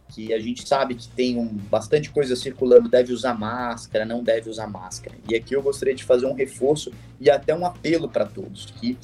[0.09, 4.49] que a gente sabe que tem um, bastante coisa circulando, deve usar máscara, não deve
[4.49, 5.15] usar máscara.
[5.29, 8.97] E aqui eu gostaria de fazer um reforço e até um apelo para todos, que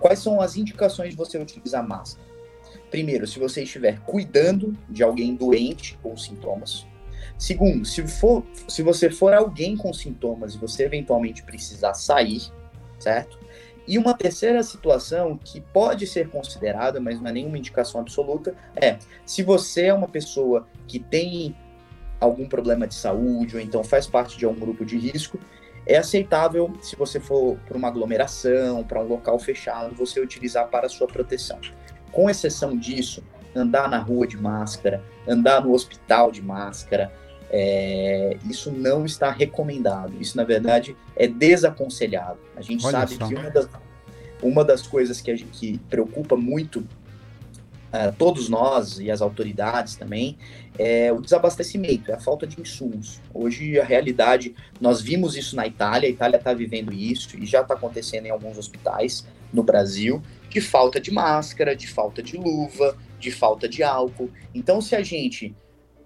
[0.00, 2.26] quais são as indicações de você utilizar máscara?
[2.90, 6.86] Primeiro, se você estiver cuidando de alguém doente com sintomas.
[7.38, 12.40] Segundo, se, for, se você for alguém com sintomas e você eventualmente precisar sair,
[12.98, 13.38] certo?
[13.86, 18.98] E uma terceira situação que pode ser considerada, mas não é nenhuma indicação absoluta, é
[19.24, 21.56] se você é uma pessoa que tem
[22.20, 25.38] algum problema de saúde ou então faz parte de algum grupo de risco,
[25.86, 30.88] é aceitável se você for para uma aglomeração, para um local fechado, você utilizar para
[30.88, 31.60] sua proteção.
[32.10, 33.22] Com exceção disso,
[33.54, 37.12] andar na rua de máscara, andar no hospital de máscara,
[37.50, 40.14] é, isso não está recomendado.
[40.20, 42.38] Isso, na verdade, é desaconselhado.
[42.56, 43.28] A gente Olha sabe só.
[43.28, 43.68] que uma das,
[44.42, 50.36] uma das coisas que, gente, que preocupa muito uh, todos nós e as autoridades também
[50.78, 53.20] é o desabastecimento, é a falta de insumos.
[53.32, 57.62] Hoje, a realidade, nós vimos isso na Itália, a Itália está vivendo isso e já
[57.62, 59.26] está acontecendo em alguns hospitais.
[59.52, 64.30] no Brasil de falta de máscara, de falta de luva, de falta de álcool.
[64.54, 65.54] Então, se a gente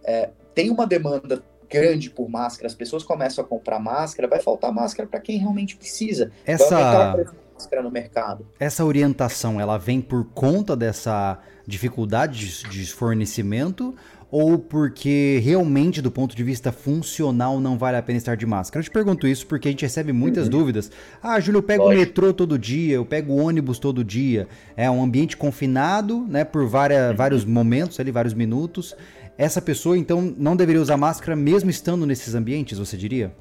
[0.05, 4.73] é, tem uma demanda grande por máscara, as pessoas começam a comprar máscara, vai faltar
[4.73, 6.33] máscara para quem realmente precisa.
[6.45, 7.17] Essa
[7.55, 8.47] máscara no mercado.
[8.59, 13.95] Essa orientação, ela vem por conta dessa dificuldade de fornecimento
[14.31, 18.81] ou porque realmente, do ponto de vista funcional, não vale a pena estar de máscara?
[18.81, 20.51] Eu te pergunto isso porque a gente recebe muitas uhum.
[20.51, 20.91] dúvidas.
[21.21, 22.03] Ah, Júlio, eu pego Lógico.
[22.03, 24.47] o metrô todo dia, eu pego o ônibus todo dia.
[24.77, 27.17] É um ambiente confinado, né, por várias, uhum.
[27.17, 28.95] vários momentos ali, vários minutos.
[29.41, 33.35] Essa pessoa, então, não deveria usar máscara mesmo estando nesses ambientes, você diria?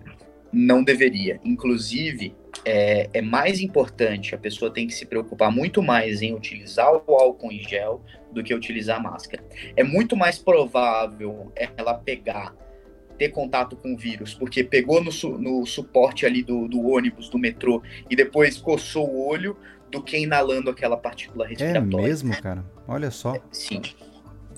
[0.49, 1.41] Não deveria.
[1.43, 2.33] Inclusive,
[2.63, 7.15] é, é, mais importante, a pessoa tem que se preocupar muito mais em utilizar o
[7.15, 9.43] álcool em gel do que utilizar a máscara.
[9.75, 12.55] É muito mais provável ela pegar,
[13.17, 17.27] ter contato com o vírus, porque pegou no, su no suporte ali do, do, ônibus,
[17.27, 19.57] do metrô, e depois coçou o olho,
[19.91, 22.05] do que inalando aquela partícula é respiratória.
[22.05, 22.63] É mesmo, cara?
[22.87, 23.35] Olha só.
[23.35, 23.81] É, sim.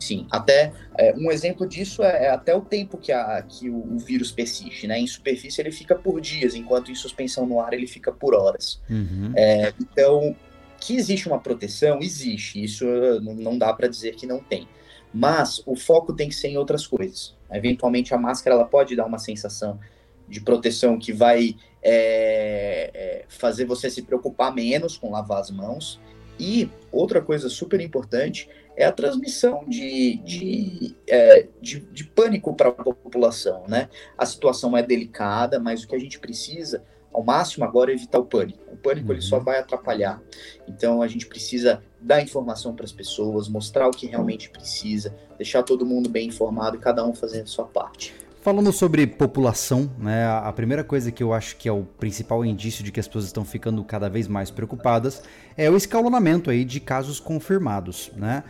[0.01, 3.93] Sim, até é, um exemplo disso é, é, até o tempo que, a, que o,
[3.93, 4.99] o, vírus persiste, né?
[4.99, 8.81] Em superfície ele fica por dias, enquanto em suspensão no ar ele fica por horas.
[8.89, 9.31] Uhum.
[9.35, 10.35] É, então,
[10.79, 12.63] que existe uma proteção, existe.
[12.63, 12.83] Isso
[13.21, 14.67] não dá para dizer que não tem.
[15.13, 17.35] Mas o foco tem que ser em outras coisas.
[17.51, 19.79] Eventualmente a máscara ela pode dar uma sensação
[20.27, 25.99] de proteção que vai é, é, fazer você se preocupar menos com lavar as mãos.
[26.39, 32.69] E outra coisa super importante é a transmissão de, de, é, de, de pânico para
[32.69, 33.89] a população, né?
[34.17, 38.19] A situação é delicada, mas o que a gente precisa, ao máximo agora, é evitar
[38.19, 38.59] o pânico.
[38.71, 39.13] O pânico uhum.
[39.13, 39.43] ele só uhum.
[39.43, 40.21] vai atrapalhar.
[40.67, 45.63] Então a gente precisa dar informação para as pessoas, mostrar o que realmente precisa, deixar
[45.63, 48.15] todo mundo bem informado e cada um fazendo a sua parte.
[48.41, 52.83] Falando sobre população, né, a primeira coisa que eu acho que é o principal indício
[52.83, 55.21] de que as pessoas estão ficando cada vez mais preocupadas
[55.55, 58.43] é o escalonamento aí de casos confirmados, né?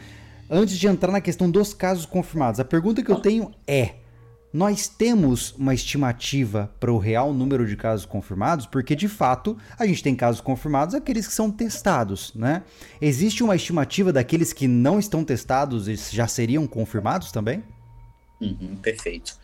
[0.50, 3.96] Antes de entrar na questão dos casos confirmados, a pergunta que eu tenho é:
[4.54, 8.66] nós temos uma estimativa para o real número de casos confirmados?
[8.66, 12.64] Porque de fato a gente tem casos confirmados aqueles que são testados, né?
[13.02, 17.62] Existe uma estimativa daqueles que não estão testados e já seriam confirmados também?
[18.42, 19.38] Uhum, perfeito.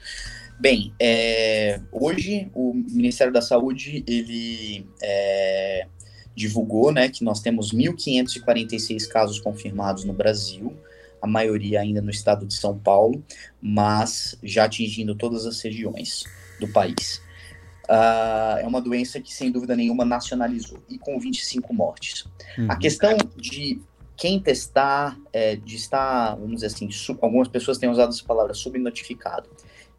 [0.60, 5.88] Bem, é, hoje o Ministério da Saúde ele é,
[6.36, 10.76] divulgou, né, que nós temos 1.546 casos confirmados no Brasil,
[11.22, 13.24] a maioria ainda no estado de São Paulo,
[13.62, 16.24] mas já atingindo todas as regiões
[16.60, 17.22] do país.
[17.88, 22.26] Uh, é uma doença que, sem dúvida nenhuma, nacionalizou e com 25 mortes.
[22.58, 22.70] Uhum.
[22.70, 23.82] A questão de
[24.18, 26.90] quem testar, é, de estar, vamos dizer assim,
[27.22, 29.48] algumas pessoas têm usado essa palavra, subnotificado.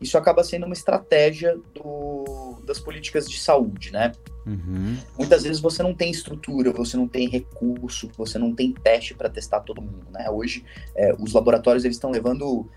[0.00, 4.12] Isso acaba sendo uma estratégia do, das políticas de saúde, né?
[4.46, 4.96] Uhum.
[5.18, 9.28] Muitas vezes você não tem estrutura, você não tem recurso, você não tem teste para
[9.28, 10.30] testar todo mundo, né?
[10.30, 12.68] Hoje, é, os laboratórios eles estão levando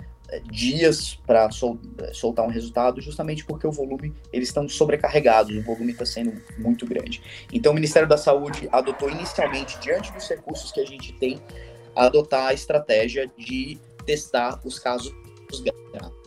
[0.50, 1.78] dias para sol,
[2.14, 6.86] soltar um resultado, justamente porque o volume, eles estão sobrecarregados, o volume está sendo muito
[6.86, 7.22] grande.
[7.52, 11.42] Então, o Ministério da Saúde adotou inicialmente, diante dos recursos que a gente tem,
[11.96, 15.14] adotar a estratégia de testar os casos
[15.92, 16.21] graves.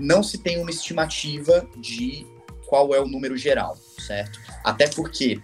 [0.00, 2.26] Não se tem uma estimativa de
[2.66, 4.40] qual é o número geral, certo?
[4.64, 5.40] Até porque,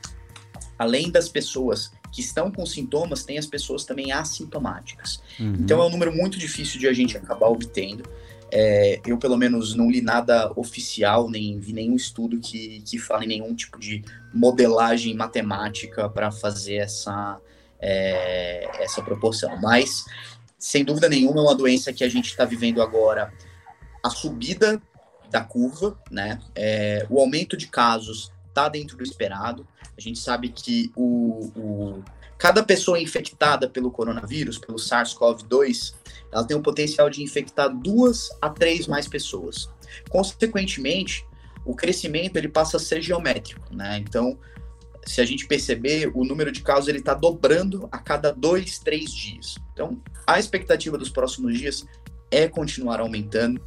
[0.79, 5.21] além das pessoas que estão com sintomas, tem as pessoas também assintomáticas.
[5.39, 5.57] Uhum.
[5.61, 8.09] Então é um número muito difícil de a gente acabar obtendo.
[8.51, 13.27] É, eu, pelo menos, não li nada oficial, nem vi nenhum estudo que, que fale
[13.27, 17.41] nenhum tipo de modelagem matemática para fazer essa,
[17.81, 19.61] é, essa proporção.
[19.61, 20.05] Mas,
[20.57, 23.33] sem dúvida nenhuma, é uma doença que a gente está vivendo agora
[24.03, 24.81] a subida
[25.31, 26.41] da curva, né?
[26.55, 29.67] É, o aumento de casos está dentro do esperado.
[29.97, 32.05] A gente sabe que o, o,
[32.39, 35.95] cada pessoa infectada pelo coronavírus, pelo SARS-CoV-2,
[36.33, 39.69] ela tem o potencial de infectar duas a três mais pessoas.
[40.09, 41.27] Consequentemente,
[41.65, 43.99] o crescimento ele passa a ser geométrico, né?
[43.99, 44.39] Então,
[45.05, 49.13] se a gente perceber, o número de casos ele está dobrando a cada dois, três
[49.13, 49.57] dias.
[49.73, 51.87] Então, a expectativa dos próximos dias
[52.31, 53.61] é continuar aumentando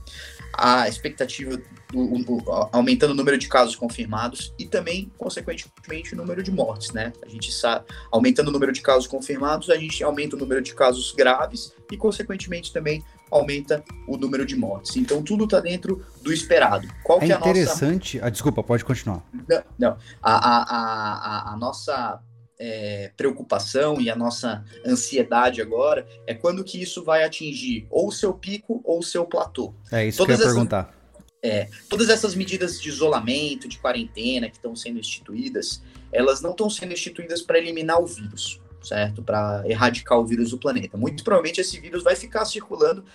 [0.53, 1.57] a expectativa
[1.91, 6.91] do, o, aumentando o número de casos confirmados e também, consequentemente, o número de mortes,
[6.91, 7.13] né?
[7.25, 10.73] A gente sabe, aumentando o número de casos confirmados, a gente aumenta o número de
[10.73, 14.95] casos graves e, consequentemente, também aumenta o número de mortes.
[14.97, 16.87] Então, tudo está dentro do esperado.
[17.03, 18.17] Qual é que é interessante.
[18.17, 18.27] A nossa...
[18.27, 19.23] ah, desculpa, pode continuar.
[19.47, 19.97] Não, não.
[20.21, 22.21] A, a, a, a nossa
[22.59, 28.11] é, preocupação e a nossa ansiedade agora é quando que isso vai atingir ou o
[28.11, 29.73] seu pico ou o seu platô.
[29.91, 30.99] É isso Todas que eu ia essas, perguntar.
[31.41, 36.69] É, todas essas medidas de isolamento, de quarentena que estão sendo instituídas, elas não estão
[36.69, 39.23] sendo instituídas para eliminar o vírus, certo?
[39.23, 40.97] Para erradicar o vírus do planeta.
[40.97, 43.05] Muito provavelmente esse vírus vai ficar circulando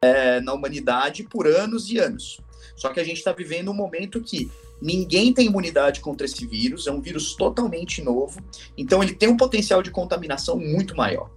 [0.00, 2.40] é, na humanidade por anos e anos.
[2.76, 4.48] Só que a gente está vivendo um momento que
[4.82, 8.40] ninguém tem imunidade contra esse vírus, é um vírus totalmente novo,
[8.76, 11.30] então ele tem um potencial de contaminação muito maior.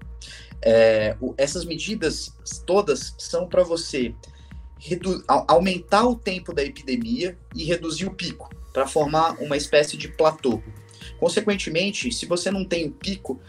[0.61, 2.33] É, essas medidas
[2.65, 4.15] todas são para você
[5.47, 10.61] aumentar o tempo da epidemia e reduzir o pico, para formar uma espécie de platô.
[11.19, 13.39] Consequentemente, se você não tem o pico,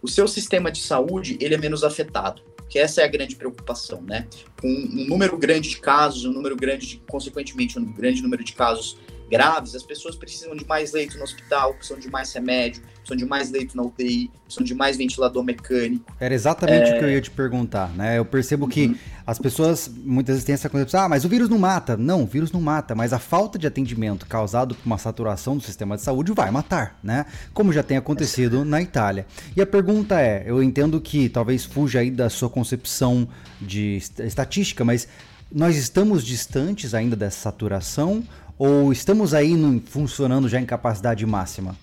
[0.00, 4.00] o seu sistema de saúde ele é menos afetado que essa é a grande preocupação,
[4.00, 4.26] né?
[4.58, 8.54] Com um número grande de casos, um número grande de, consequentemente, um grande número de
[8.54, 8.96] casos
[9.32, 13.24] graves, as pessoas precisam de mais leito no hospital, precisam de mais remédio, precisam de
[13.24, 16.04] mais leito na UTI, precisam de mais ventilador mecânico.
[16.20, 16.94] Era exatamente é...
[16.94, 18.18] o que eu ia te perguntar, né?
[18.18, 18.94] Eu percebo que uhum.
[19.26, 21.96] as pessoas muitas vezes têm essa concepção, ah, mas o vírus não mata.
[21.96, 25.62] Não, o vírus não mata, mas a falta de atendimento causado por uma saturação do
[25.62, 27.24] sistema de saúde vai matar, né?
[27.54, 29.26] Como já tem acontecido na Itália.
[29.56, 33.26] E a pergunta é, eu entendo que talvez fuja aí da sua concepção
[33.58, 35.08] de estatística, mas
[35.54, 38.24] nós estamos distantes ainda dessa saturação
[38.58, 41.76] ou estamos aí no, funcionando já em capacidade máxima?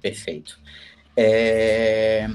[0.00, 0.58] Perfeito.
[1.16, 2.28] É...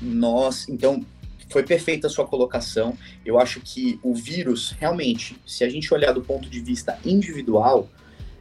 [0.00, 1.04] Nós, então,
[1.50, 2.96] foi perfeita a sua colocação.
[3.24, 7.88] Eu acho que o vírus, realmente, se a gente olhar do ponto de vista individual,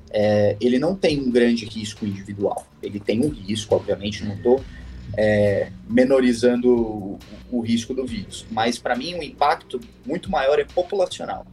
[0.09, 2.65] é, ele não tem um grande risco individual.
[2.81, 4.63] Ele tem um risco, obviamente, não estou
[5.15, 7.19] é, menorizando o,
[7.51, 11.45] o, risco do vírus, mas para mim o um impacto muito maior é populacional.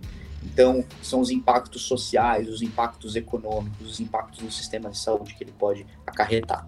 [0.44, 5.42] Então, são os impactos sociais, os impactos econômicos, os impactos no sistema de saúde que
[5.42, 6.66] ele pode acarretar.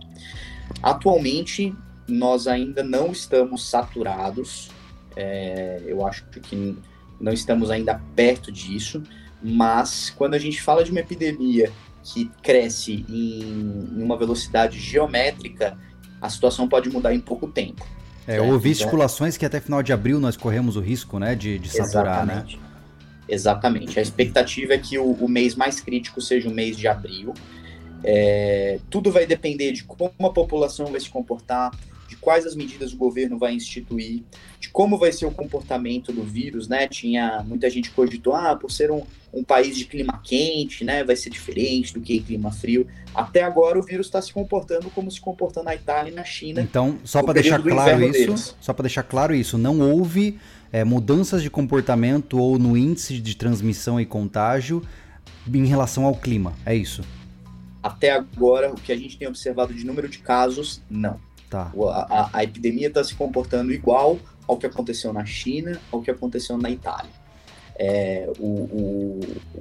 [0.83, 1.75] Atualmente,
[2.09, 4.71] nós ainda não estamos saturados,
[5.15, 6.77] é, eu acho que
[7.21, 9.03] não estamos ainda perto disso,
[9.43, 15.77] mas quando a gente fala de uma epidemia que cresce em, em uma velocidade geométrica,
[16.21, 17.85] a situação pode mudar em pouco tempo.
[18.27, 21.35] É, eu ouvi então, estipulações que até final de abril nós corremos o risco né,
[21.35, 22.35] de, de saturar, né?
[22.35, 22.57] exatamente.
[22.57, 22.66] né?
[23.29, 23.99] Exatamente.
[23.99, 27.35] A expectativa é que o, o mês mais crítico seja o mês de abril.
[28.05, 31.73] É, tudo vai depender de como a população vai se comportar,
[32.09, 34.23] de quais as medidas o governo vai instituir,
[34.61, 36.87] de como vai ser o comportamento do vírus, né?
[36.87, 41.15] Tinha muita gente cogitou, ah, por ser um, um país de clima quente, né, vai
[41.15, 42.87] ser diferente do que clima frio.
[43.15, 46.61] Até agora o vírus está se comportando como se comportou na Itália e na China.
[46.61, 48.57] Então, só para deixar claro isso, deles.
[48.61, 50.39] só para deixar claro isso, não houve
[50.73, 54.83] é, mudanças de comportamento ou no índice de transmissão e contágio
[55.53, 56.53] em relação ao clima.
[56.65, 57.03] É isso?
[57.83, 61.21] Até agora, o que a gente tem observado de número de casos, não.
[61.49, 61.73] Tá.
[61.91, 66.11] A, a, a epidemia está se comportando igual ao que aconteceu na China, ao que
[66.11, 67.11] aconteceu na Itália.
[67.79, 69.21] É, o, o,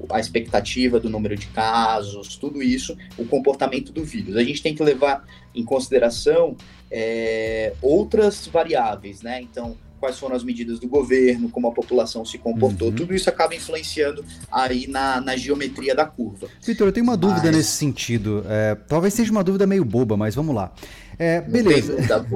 [0.09, 4.37] a expectativa do número de casos, tudo isso, o comportamento do vírus.
[4.37, 6.55] A gente tem que levar em consideração
[6.89, 9.41] é, outras variáveis, né?
[9.41, 12.95] Então, quais foram as medidas do governo, como a população se comportou, uhum.
[12.95, 16.47] tudo isso acaba influenciando aí na, na geometria da curva.
[16.61, 17.57] Vitor, eu tenho uma dúvida mas...
[17.57, 18.43] nesse sentido.
[18.47, 20.71] É, talvez seja uma dúvida meio boba, mas vamos lá.
[21.17, 21.95] É, beleza.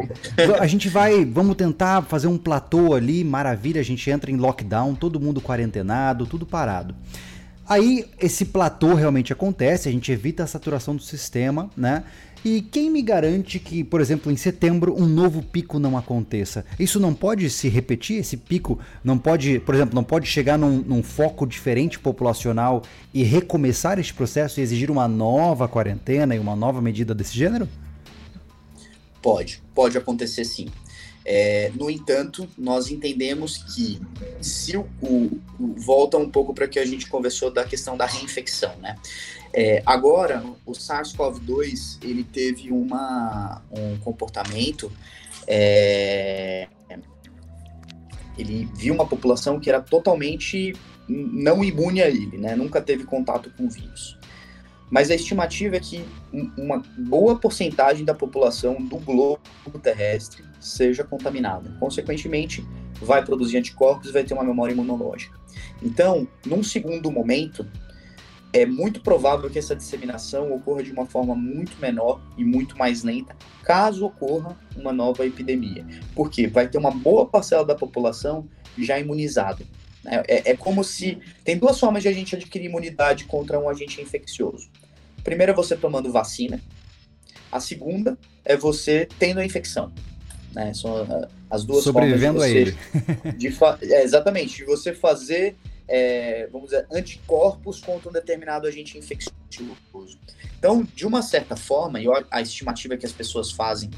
[0.59, 4.95] a gente vai, vamos tentar fazer um platô ali, maravilha, a gente entra em lockdown,
[4.95, 6.95] todo mundo quarentenado, tudo parado.
[7.69, 12.03] Aí esse platô realmente acontece, a gente evita a saturação do sistema, né?
[12.43, 16.65] E quem me garante que, por exemplo, em setembro um novo pico não aconteça?
[16.79, 18.19] Isso não pode se repetir?
[18.19, 23.23] Esse pico não pode, por exemplo, não pode chegar num, num foco diferente populacional e
[23.23, 27.67] recomeçar este processo e exigir uma nova quarentena e uma nova medida desse gênero?
[29.21, 30.69] Pode, pode acontecer sim.
[31.31, 34.01] É, no entanto, nós entendemos que
[34.41, 35.39] se o, o,
[35.77, 38.95] volta um pouco para que a gente conversou da questão da reinfecção, né?
[39.53, 44.91] É, agora, o SARS-CoV-2 ele teve uma, um comportamento,
[45.45, 46.67] é,
[48.35, 50.73] ele viu uma população que era totalmente
[51.07, 52.55] não imune a ele, né?
[52.55, 54.18] Nunca teve contato com o vírus.
[54.89, 56.03] Mas a estimativa é que
[56.57, 59.39] uma boa porcentagem da população do globo
[59.81, 61.69] terrestre seja contaminada.
[61.79, 62.65] Consequentemente,
[63.01, 65.37] vai produzir anticorpos e vai ter uma memória imunológica.
[65.81, 67.65] Então, num segundo momento,
[68.51, 73.03] é muito provável que essa disseminação ocorra de uma forma muito menor e muito mais
[73.03, 75.85] lenta, caso ocorra uma nova epidemia.
[76.15, 79.63] Porque vai ter uma boa parcela da população já imunizada.
[80.03, 80.23] Né?
[80.27, 81.17] É, é, como se.
[81.43, 84.69] Tem duas formas de a gente adquirir imunidade contra um agente infeccioso.
[85.17, 86.61] A primeira é você tomando vacina,
[87.51, 89.91] a segunda é você tendo a infecção.
[90.53, 90.73] Né?
[90.73, 92.77] São ah, as duas Sobrevivendo formas de você,
[93.25, 93.37] a ele.
[93.37, 95.55] de é, exatamente, de você fazer
[95.89, 100.19] é, vamos dizer, anticorpos contra um determinado agente infeccioso.
[100.57, 103.89] Então, de uma certa forma, e a estimativa que as pessoas fazem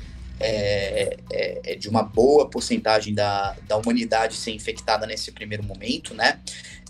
[0.41, 6.13] é, é, é, de uma boa porcentagem da, da humanidade ser infectada nesse primeiro momento,
[6.13, 6.39] né?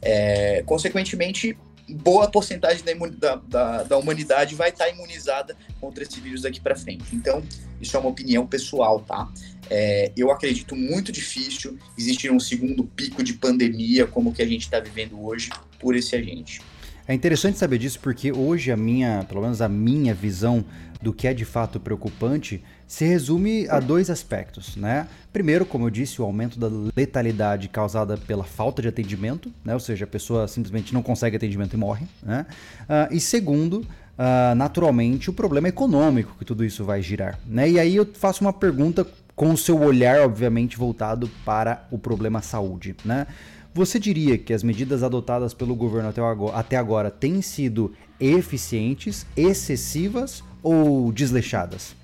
[0.02, 1.58] É, consequentemente,
[1.89, 2.84] boa porcentagem
[3.18, 7.14] da, da, da, humanidade vai estar imunizada contra esse vírus daqui para frente.
[7.14, 7.43] Então,
[7.80, 9.30] isso é uma opinião pessoal, tá?
[9.70, 14.47] É, eu acredito muito difícil existir um segundo pico de pandemia como o que a
[14.47, 15.49] gente está vivendo hoje
[15.80, 16.62] por esse agente.
[17.08, 20.64] É interessante saber disso porque hoje a minha, pelo menos a minha visão
[21.02, 25.08] do que é de fato preocupante se resume a dois aspectos, né?
[25.32, 29.74] Primeiro, como eu disse, o aumento da letalidade causada pela falta de atendimento, né?
[29.74, 32.45] Ou seja, a pessoa simplesmente não consegue atendimento e morre, né?
[32.82, 37.70] Uh, e segundo, uh, naturalmente, o problema econômico que tudo isso vai girar, né?
[37.70, 42.41] E aí eu faço uma pergunta com o seu olhar, obviamente, voltado para o problema
[42.41, 43.26] saúde, né?
[43.74, 49.26] Você diria que as medidas adotadas pelo governo até agora, até agora têm sido eficientes,
[49.36, 51.95] excessivas ou desleixadas?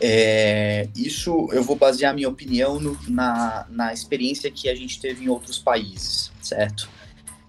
[0.00, 5.24] É, isso eu vou basear minha opinião no, na, na experiência que a gente teve
[5.24, 6.88] em outros países, certo?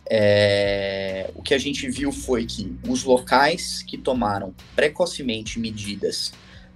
[0.09, 6.33] É, o que a gente viu foi que os locais que tomaram precocemente medidas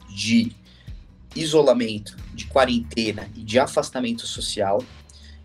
[0.10, 0.52] de
[1.36, 4.84] isolamento, de quarentena e de afastamento social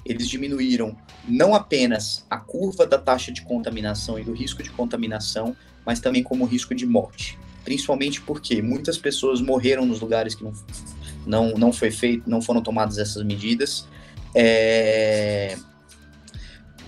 [0.04, 5.56] eles diminuíram não apenas a curva da taxa de contaminação e do risco de contaminação,
[5.84, 7.38] mas também como risco de morte.
[7.64, 10.52] Principalmente porque muitas pessoas morreram nos lugares que não,
[11.26, 13.86] não, não foi feito, não foram tomadas essas medidas,
[14.34, 15.56] é,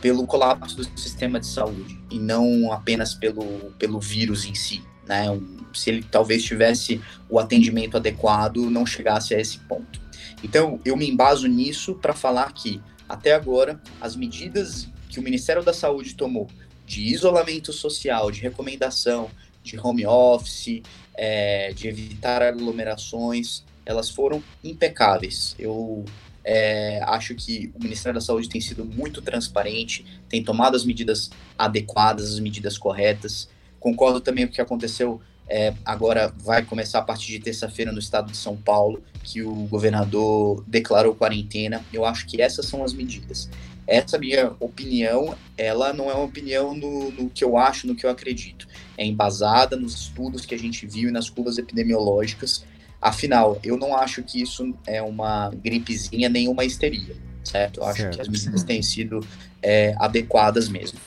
[0.01, 4.83] pelo colapso do sistema de saúde e não apenas pelo, pelo vírus em si.
[5.07, 5.25] Né?
[5.73, 10.01] Se ele talvez tivesse o atendimento adequado, não chegasse a esse ponto.
[10.43, 15.63] Então, eu me embaso nisso para falar que até agora, as medidas que o Ministério
[15.63, 16.49] da Saúde tomou
[16.87, 19.31] de isolamento social, de recomendação,
[19.63, 20.83] de home office,
[21.15, 25.55] é, de evitar aglomerações, elas foram impecáveis.
[25.59, 26.05] Eu
[26.45, 31.31] é, acho que o Ministério da Saúde tem sido muito transparente, tem tomado as medidas
[31.59, 33.49] adequadas, as medidas corretas.
[33.81, 37.99] Concordo também com o que aconteceu é, agora vai começar a partir de terça-feira no
[37.99, 41.85] estado de São Paulo, que o governador declarou quarentena.
[41.93, 43.49] Eu acho que essas são as medidas.
[43.87, 48.07] Essa minha opinião, ela não é uma opinião no, no que eu acho, no que
[48.07, 48.67] eu acredito.
[48.97, 52.65] É embasada nos estudos que a gente viu e nas curvas epidemiológicas.
[53.01, 57.15] Afinal, eu não acho que isso é uma gripezinha nem uma histeria,
[57.45, 57.81] certo?
[57.81, 58.15] Eu acho certo.
[58.15, 59.21] que as medidas têm sido
[59.63, 60.99] é, adequadas mesmo.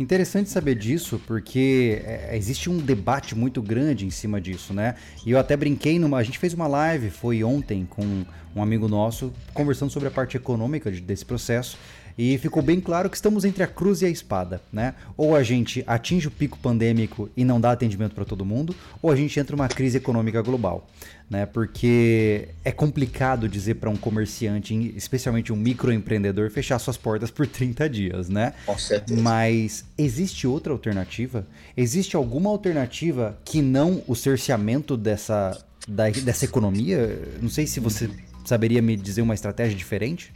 [0.00, 4.94] Interessante saber disso, porque é, existe um debate muito grande em cima disso, né?
[5.26, 6.18] E eu até brinquei numa.
[6.18, 10.36] A gente fez uma live, foi ontem, com um amigo nosso, conversando sobre a parte
[10.36, 11.76] econômica desse processo.
[12.18, 14.94] E ficou bem claro que estamos entre a cruz e a espada, né?
[15.16, 19.12] Ou a gente atinge o pico pandêmico e não dá atendimento para todo mundo, ou
[19.12, 20.88] a gente entra numa crise econômica global,
[21.30, 21.46] né?
[21.46, 27.88] Porque é complicado dizer para um comerciante, especialmente um microempreendedor, fechar suas portas por 30
[27.88, 28.52] dias, né?
[28.66, 29.20] Com certeza.
[29.22, 31.46] Mas existe outra alternativa?
[31.76, 35.56] Existe alguma alternativa que não o cerceamento dessa,
[35.86, 37.16] da, dessa economia?
[37.40, 38.10] Não sei se você
[38.44, 40.32] saberia me dizer uma estratégia diferente?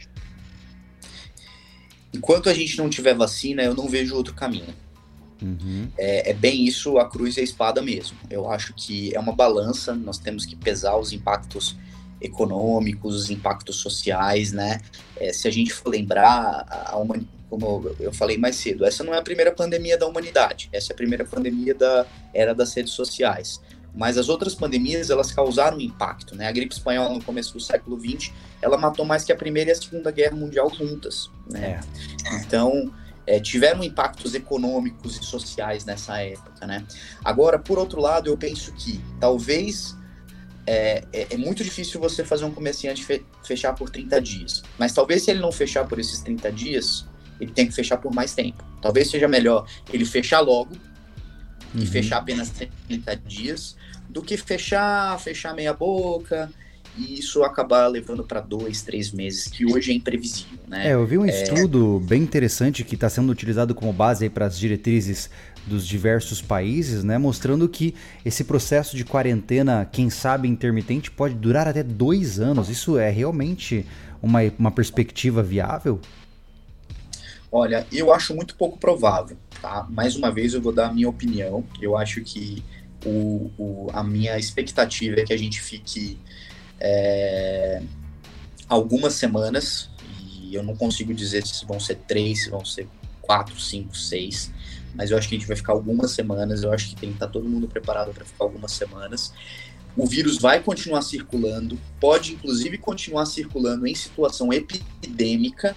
[2.13, 4.73] Enquanto a gente não tiver vacina, eu não vejo outro caminho.
[5.41, 5.89] Uhum.
[5.97, 8.17] É, é, bem isso, a cruz e a espada mesmo.
[8.29, 11.75] Eu acho que é uma balança, nós temos que pesar os impactos
[12.21, 14.79] econômicos, os impactos sociais, né?
[15.17, 17.05] É, se a gente for lembrar, a, a
[17.49, 20.93] como eu falei mais cedo, essa não é a primeira pandemia da humanidade, essa é
[20.93, 23.61] a primeira pandemia da era das redes sociais.
[23.95, 26.47] Mas as outras pandemias, elas causaram impacto, né?
[26.47, 28.31] A gripe espanhola no começo do século XX,
[28.61, 31.79] ela matou mais que a Primeira e a Segunda Guerra Mundial juntas, né?
[32.25, 32.35] É.
[32.37, 32.91] Então,
[33.25, 36.83] é, tiveram impactos econômicos e sociais nessa época, né?
[37.23, 39.95] Agora, por outro lado, eu penso que talvez
[40.65, 44.63] é, é, é, muito difícil você fazer um comerciante fe fechar por 30 dias.
[44.77, 47.05] Mas talvez se ele não fechar por esses 30 dias,
[47.39, 48.63] ele tem que fechar por mais tempo.
[48.81, 50.73] Talvez seja melhor ele fechar logo
[51.75, 51.81] uhum.
[51.81, 52.51] e fechar apenas
[52.87, 53.75] 30 dias
[54.13, 56.49] do que fechar, fechar meia boca
[56.95, 60.89] e isso acabar levando para dois, três meses, que hoje é imprevisível, né?
[60.89, 61.29] É, eu vi um é...
[61.29, 65.29] estudo bem interessante que está sendo utilizado como base para as diretrizes
[65.65, 71.67] dos diversos países, né, mostrando que esse processo de quarentena, quem sabe intermitente, pode durar
[71.67, 72.69] até dois anos.
[72.69, 73.85] Isso é realmente
[74.21, 75.99] uma, uma perspectiva viável?
[77.51, 79.87] Olha, eu acho muito pouco provável, tá?
[79.89, 81.63] Mais uma vez eu vou dar a minha opinião.
[81.81, 82.63] Eu acho que
[83.05, 86.19] o, o, a minha expectativa é que a gente fique
[86.79, 87.81] é,
[88.67, 89.89] algumas semanas,
[90.41, 92.87] e eu não consigo dizer se vão ser três, se vão ser
[93.21, 94.51] quatro, cinco, seis,
[94.93, 96.61] mas eu acho que a gente vai ficar algumas semanas.
[96.63, 99.33] Eu acho que tem que estar todo mundo preparado para ficar algumas semanas.
[99.97, 105.75] O vírus vai continuar circulando, pode inclusive continuar circulando em situação epidêmica,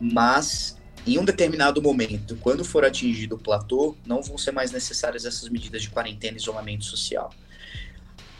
[0.00, 0.77] mas
[1.14, 5.48] em um determinado momento, quando for atingido o platô, não vão ser mais necessárias essas
[5.48, 7.30] medidas de quarentena e isolamento social.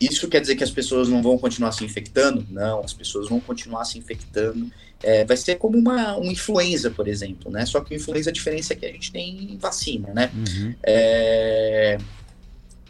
[0.01, 2.47] Isso quer dizer que as pessoas não vão continuar se infectando?
[2.51, 4.71] Não, as pessoas vão continuar se infectando.
[5.03, 7.67] É, vai ser como uma, uma influenza, por exemplo, né?
[7.67, 10.31] Só que o influenza, a diferença é que a gente tem vacina, né?
[10.35, 10.75] Uhum.
[10.85, 11.99] É...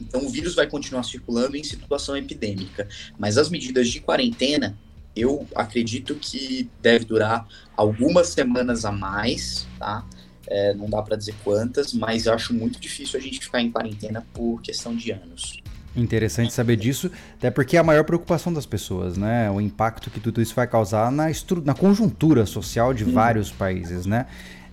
[0.01, 2.87] Então o vírus vai continuar circulando em situação epidêmica,
[3.19, 4.79] mas as medidas de quarentena,
[5.21, 7.47] eu acredito que deve durar
[7.77, 10.05] algumas semanas a mais, tá?
[10.47, 13.71] É, não dá para dizer quantas, mas eu acho muito difícil a gente ficar em
[13.71, 15.61] quarentena por questão de anos.
[15.95, 19.51] Interessante saber disso, até porque é a maior preocupação das pessoas, né?
[19.51, 21.27] O impacto que tudo isso vai causar na,
[21.65, 23.13] na conjuntura social de uhum.
[23.13, 24.27] vários países, né?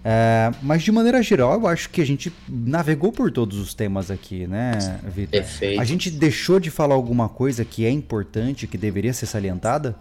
[0.08, 4.12] É, mas de maneira geral, eu acho que a gente navegou por todos os temas
[4.12, 5.32] aqui, né, Vitor?
[5.32, 5.82] Perfeito.
[5.82, 9.96] A gente deixou de falar alguma coisa que é importante, que deveria ser salientada?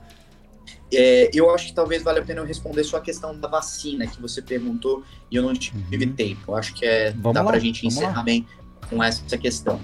[0.96, 4.06] É, eu acho que talvez valha a pena eu responder só a questão da vacina
[4.06, 6.12] que você perguntou e eu não tive uhum.
[6.12, 6.52] tempo.
[6.52, 8.22] Eu acho que é, vamos dá lá, pra gente encerrar lá.
[8.22, 8.46] bem
[8.88, 9.80] com essa questão.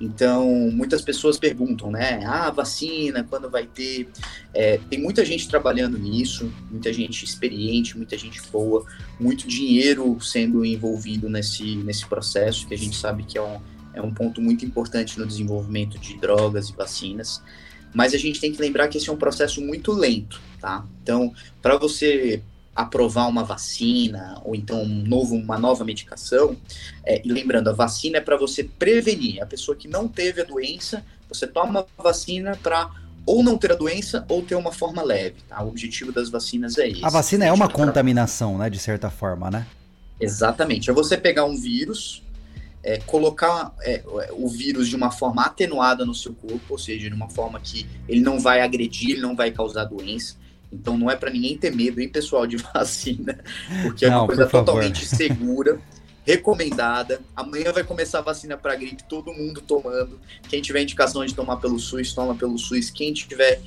[0.00, 2.24] Então, muitas pessoas perguntam, né?
[2.26, 4.08] Ah, vacina, quando vai ter?
[4.52, 8.84] É, tem muita gente trabalhando nisso, muita gente experiente, muita gente boa,
[9.20, 13.60] muito dinheiro sendo envolvido nesse, nesse processo, que a gente sabe que é um,
[13.94, 17.40] é um ponto muito importante no desenvolvimento de drogas e vacinas.
[17.94, 20.84] Mas a gente tem que lembrar que esse é um processo muito lento, tá?
[21.02, 21.32] Então,
[21.62, 22.42] para você
[22.74, 26.56] aprovar uma vacina ou então um novo, uma nova medicação.
[27.04, 29.40] É, e lembrando, a vacina é para você prevenir.
[29.42, 32.90] A pessoa que não teve a doença, você toma a vacina para
[33.26, 35.36] ou não ter a doença ou ter uma forma leve.
[35.48, 35.62] Tá?
[35.62, 37.04] O objetivo das vacinas é esse.
[37.04, 39.66] A vacina é uma contaminação, né, de certa forma, né?
[40.20, 40.90] Exatamente.
[40.90, 42.22] É você pegar um vírus,
[42.84, 47.14] é, colocar é, o vírus de uma forma atenuada no seu corpo, ou seja, de
[47.14, 50.36] uma forma que ele não vai agredir, ele não vai causar doença.
[50.70, 53.38] Então não é para ninguém ter medo, hein, pessoal, de vacina,
[53.82, 55.80] porque é não, uma coisa totalmente segura,
[56.26, 57.22] recomendada.
[57.34, 60.20] Amanhã vai começar a vacina para gripe, todo mundo tomando.
[60.48, 62.90] Quem tiver indicação de tomar pelo SUS, toma pelo SUS.
[62.90, 63.62] Quem tiver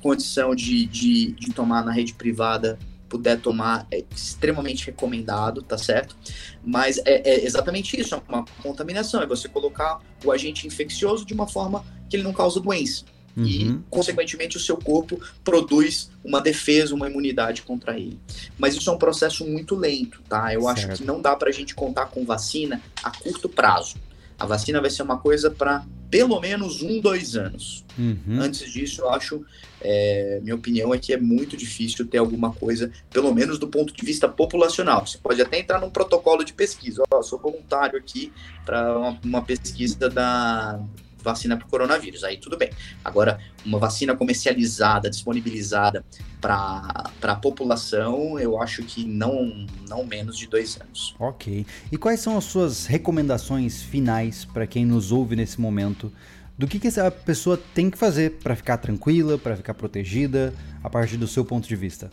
[0.00, 6.16] condição de, de, de tomar na rede privada, puder tomar, é extremamente recomendado, tá certo?
[6.64, 11.34] Mas é, é, exatamente isso, é uma contaminação, é você colocar o agente infeccioso de
[11.34, 13.04] uma forma que ele não causa doença
[13.36, 13.44] uhum.
[13.44, 18.18] e, consequentemente, o seu corpo produz uma defesa, uma imunidade contra ele.
[18.58, 20.52] Mas isso é um processo muito lento, tá?
[20.52, 20.78] Eu certo.
[20.78, 23.96] acho que não dá para a gente contar com vacina a curto prazo.
[24.38, 27.84] A vacina vai ser uma coisa para pelo menos um, dois anos.
[27.98, 28.40] Uhum.
[28.40, 29.44] Antes disso, eu acho,
[29.80, 33.94] é, minha opinião é que é muito difícil ter alguma coisa, pelo menos do ponto
[33.94, 35.06] de vista populacional.
[35.06, 37.02] Você pode até entrar num protocolo de pesquisa.
[37.10, 38.32] Ó, sou voluntário aqui
[38.64, 40.80] para uma, uma, pesquisa da,
[41.26, 42.24] vacina para o coronavírus.
[42.24, 42.70] Aí tudo bem.
[43.04, 46.04] Agora, uma vacina comercializada, disponibilizada
[46.40, 51.14] para a população, eu acho que não, não menos de dois anos.
[51.18, 51.66] Ok.
[51.90, 56.12] E quais são as suas recomendações finais para quem nos ouve nesse momento?
[56.56, 60.88] Do que, que essa pessoa tem que fazer para ficar tranquila, para ficar protegida, a
[60.88, 62.10] partir do seu ponto de vista?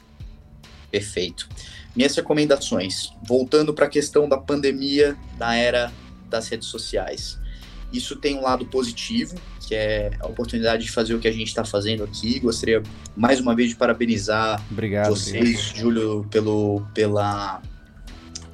[0.91, 1.47] Perfeito.
[1.95, 5.91] Minhas recomendações, voltando para a questão da pandemia, da era
[6.29, 7.39] das redes sociais.
[7.93, 9.35] Isso tem um lado positivo,
[9.67, 12.39] que é a oportunidade de fazer o que a gente está fazendo aqui.
[12.39, 12.81] Gostaria
[13.15, 15.75] mais uma vez de parabenizar obrigado, vocês, obrigado.
[15.75, 17.61] Júlio, pelo, pela,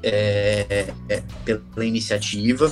[0.03, 2.71] é, é, pela iniciativa.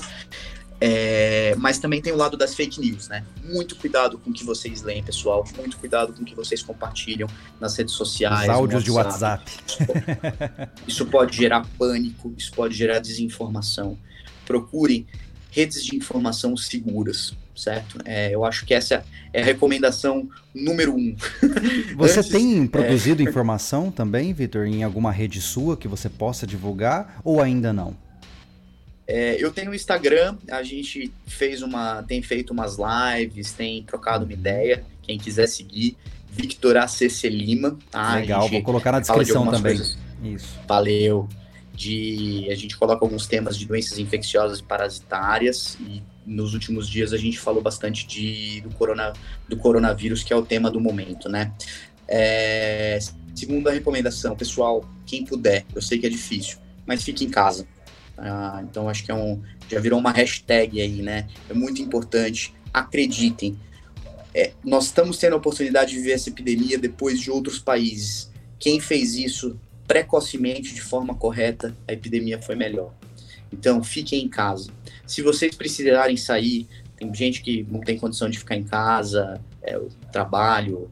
[0.80, 3.26] É, mas também tem o lado das fake news, né?
[3.44, 5.44] Muito cuidado com o que vocês leem, pessoal.
[5.58, 7.28] Muito cuidado com o que vocês compartilham
[7.60, 8.44] nas redes sociais.
[8.44, 9.52] Os áudios de WhatsApp.
[9.66, 10.06] Isso pode,
[10.88, 13.98] isso pode gerar pânico, isso pode gerar desinformação.
[14.46, 15.08] Procurem
[15.52, 18.00] redes de informação seguras, certo?
[18.06, 21.16] É, eu acho que essa é a recomendação número um.
[21.96, 23.26] Você Antes, tem é, produzido é...
[23.26, 27.96] informação também, Vitor, em alguma rede sua que você possa divulgar ou ainda não?
[29.08, 34.26] É, eu tenho o Instagram, a gente fez uma, tem feito umas lives, tem trocado
[34.26, 34.84] uma ideia.
[35.02, 35.96] Quem quiser seguir,
[36.30, 37.78] Victor ACC Lima.
[37.90, 38.16] Tá?
[38.16, 39.78] Legal, vou colocar na descrição também.
[39.78, 39.98] Coisas.
[40.22, 40.60] Isso.
[40.68, 41.30] Valeu
[41.78, 47.14] de a gente coloca alguns temas de doenças infecciosas e parasitárias e nos últimos dias
[47.14, 49.14] a gente falou bastante de, do, corona,
[49.48, 51.54] do coronavírus, que é o tema do momento, né?
[52.08, 52.98] É,
[53.36, 57.68] segunda recomendação, pessoal, quem puder, eu sei que é difícil, mas fique em casa.
[58.18, 61.28] Ah, então acho que é um, já virou uma hashtag aí, né?
[61.48, 62.56] É muito importante.
[62.74, 63.56] Acreditem,
[64.34, 68.32] é, nós estamos tendo a oportunidade de viver essa epidemia depois de outros países.
[68.58, 72.94] Quem fez isso precocemente, de forma correta, a epidemia foi melhor.
[73.52, 74.70] Então, fiquem em casa.
[75.06, 76.68] Se vocês precisarem sair,
[76.98, 79.80] tem gente que não tem condição de ficar em casa, é,
[80.12, 80.92] trabalho,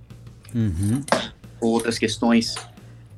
[0.54, 1.04] uhum.
[1.60, 2.56] ou outras questões,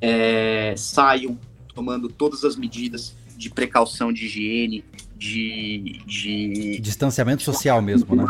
[0.00, 1.38] é, saiam
[1.74, 4.84] tomando todas as medidas de precaução de higiene,
[5.16, 8.24] de, de distanciamento social mesmo, né?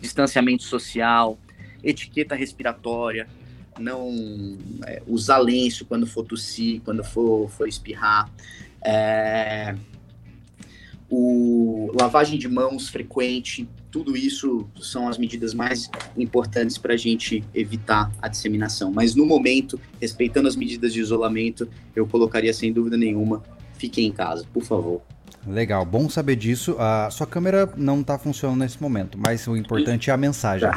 [0.00, 1.38] Distanciamento social,
[1.82, 3.28] etiqueta respiratória,
[3.78, 8.30] não é, usar lenço quando for tossir, quando for, for espirrar,
[8.82, 9.74] é,
[11.10, 17.42] o lavagem de mãos frequente, tudo isso são as medidas mais importantes para a gente
[17.54, 18.92] evitar a disseminação.
[18.92, 23.42] Mas no momento, respeitando as medidas de isolamento, eu colocaria sem dúvida nenhuma,
[23.74, 25.00] fiquem em casa, por favor.
[25.48, 26.76] Legal, bom saber disso.
[26.78, 30.68] A sua câmera não está funcionando nesse momento, mas o importante é a mensagem.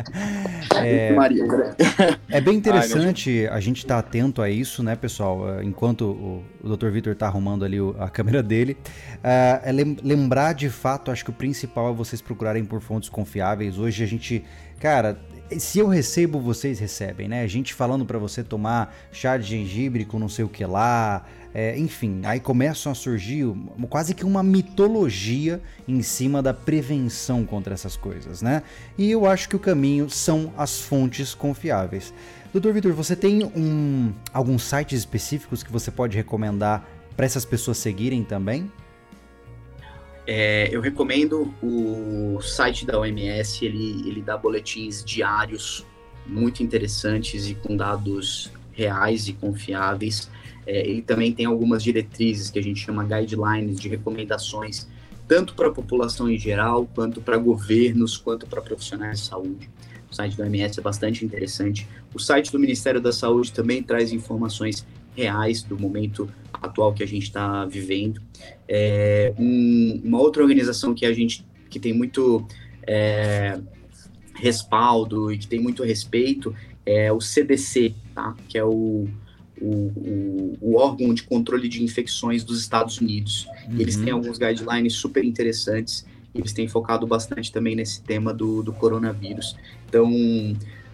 [0.82, 1.14] é,
[2.30, 5.58] é, bem interessante a gente estar tá atento a isso, né, pessoal?
[5.58, 6.88] É, enquanto o, o Dr.
[6.88, 8.76] Vitor está arrumando ali a câmera dele,
[9.22, 13.78] é, é lembrar de fato, acho que o principal é vocês procurarem por fontes confiáveis.
[13.78, 14.42] Hoje a gente,
[14.80, 15.20] cara,
[15.58, 17.42] se eu recebo, vocês recebem, né?
[17.42, 21.24] A gente falando para você tomar chá de gengibre com não sei o que lá,
[21.52, 23.44] é, enfim, aí começam a surgir
[23.88, 28.62] quase que uma mitologia em cima da prevenção contra essas coisas, né?
[28.96, 32.14] E eu acho que o caminho são as fontes confiáveis.
[32.52, 36.86] Doutor Vitor, você tem um, alguns sites específicos que você pode recomendar
[37.16, 38.70] para essas pessoas seguirem também?
[40.32, 45.84] É, eu recomendo o site da OMS, ele, ele dá boletins diários
[46.24, 50.30] muito interessantes e com dados reais e confiáveis.
[50.64, 54.86] É, ele também tem algumas diretrizes que a gente chama guidelines de recomendações,
[55.26, 59.68] tanto para a população em geral, quanto para governos, quanto para profissionais de saúde.
[60.08, 61.88] O site do OMS é bastante interessante.
[62.14, 67.06] O site do Ministério da Saúde também traz informações reais do momento atual que a
[67.06, 68.20] gente está vivendo.
[68.68, 72.46] É, um, uma outra organização que a gente que tem muito
[72.86, 73.60] é,
[74.34, 76.54] respaldo e que tem muito respeito
[76.84, 78.34] é o CDC, tá?
[78.48, 79.08] Que é o
[79.60, 83.46] o, o, órgão de controle de infecções dos Estados Unidos.
[83.68, 83.78] Uhum.
[83.78, 86.06] Eles têm alguns guidelines super interessantes.
[86.34, 89.56] Eles têm focado bastante também nesse tema do, do coronavírus.
[89.86, 90.10] Então,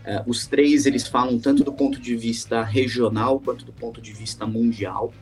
[0.06, 4.12] é, os três eles falam tanto do ponto de vista regional quanto do ponto de
[4.12, 5.12] vista mundial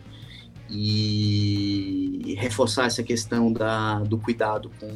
[0.70, 4.90] e reforçar essa questão da, do cuidado com,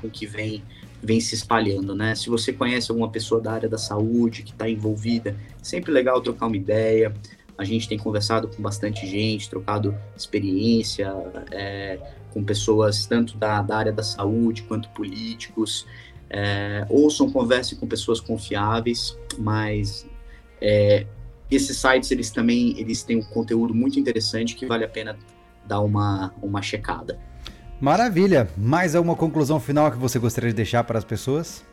[0.00, 0.62] com que vem
[1.02, 2.14] vem se espalhando, né?
[2.14, 6.46] Se você conhece alguma pessoa da área da saúde que está envolvida, sempre legal trocar
[6.46, 7.14] uma ideia.
[7.58, 11.14] A gente tem conversado com bastante gente, trocado experiência
[11.50, 11.98] é,
[12.32, 15.86] com pessoas tanto da, da, área da saúde quanto políticos.
[16.36, 20.04] É, ouçam, converse com pessoas confiáveis, mas
[20.60, 21.06] é,
[21.48, 25.16] esses sites eles também eles têm um conteúdo muito interessante que vale a pena
[25.64, 27.20] dar uma, uma checada.
[27.80, 28.50] Maravilha!
[28.56, 31.64] Mais alguma conclusão final que você gostaria de deixar para as pessoas?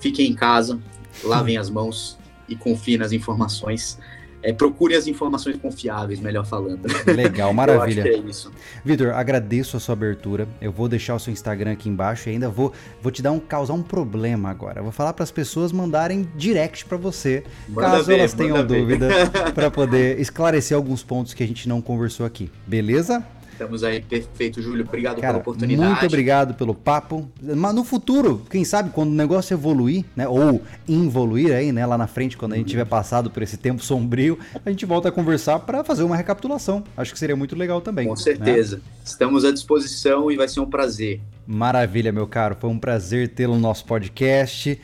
[0.00, 0.80] Fiquem em casa,
[1.22, 3.98] lavem as mãos e confiem nas informações
[4.44, 6.86] é, procure as informações confiáveis, melhor falando.
[7.06, 8.00] Legal, maravilha.
[8.00, 8.52] Eu acho que é isso.
[8.84, 10.46] Vitor, agradeço a sua abertura.
[10.60, 12.70] Eu vou deixar o seu Instagram aqui embaixo e ainda vou,
[13.00, 14.80] vou te dar um causar um problema agora.
[14.80, 18.64] Eu vou falar para as pessoas mandarem direct para você, manda caso ver, elas tenham
[18.66, 19.08] dúvida,
[19.54, 22.50] para poder esclarecer alguns pontos que a gente não conversou aqui.
[22.66, 23.24] Beleza?
[23.54, 24.84] Estamos aí, perfeito, Júlio.
[24.84, 25.88] Obrigado Cara, pela oportunidade.
[25.88, 27.30] Muito obrigado pelo papo.
[27.40, 30.26] Mas no futuro, quem sabe, quando o negócio evoluir, né?
[30.26, 31.86] Ou involuir aí, né?
[31.86, 34.36] Lá na frente, quando a gente tiver passado por esse tempo sombrio,
[34.66, 36.82] a gente volta a conversar para fazer uma recapitulação.
[36.96, 38.08] Acho que seria muito legal também.
[38.08, 38.78] Com certeza.
[38.78, 38.82] Né?
[39.04, 41.20] Estamos à disposição e vai ser um prazer.
[41.46, 42.56] Maravilha, meu caro.
[42.58, 44.80] Foi um prazer tê-lo no nosso podcast.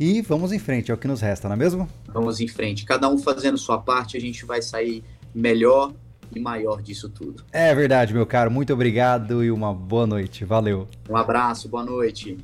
[0.00, 1.86] E vamos em frente, é o que nos resta, não é mesmo?
[2.08, 2.86] Vamos em frente.
[2.86, 5.04] Cada um fazendo sua parte, a gente vai sair
[5.34, 5.92] melhor
[6.34, 7.44] e maior disso tudo.
[7.52, 8.50] É verdade, meu caro.
[8.50, 10.44] Muito obrigado e uma boa noite.
[10.44, 10.88] Valeu.
[11.08, 12.36] Um abraço, boa noite.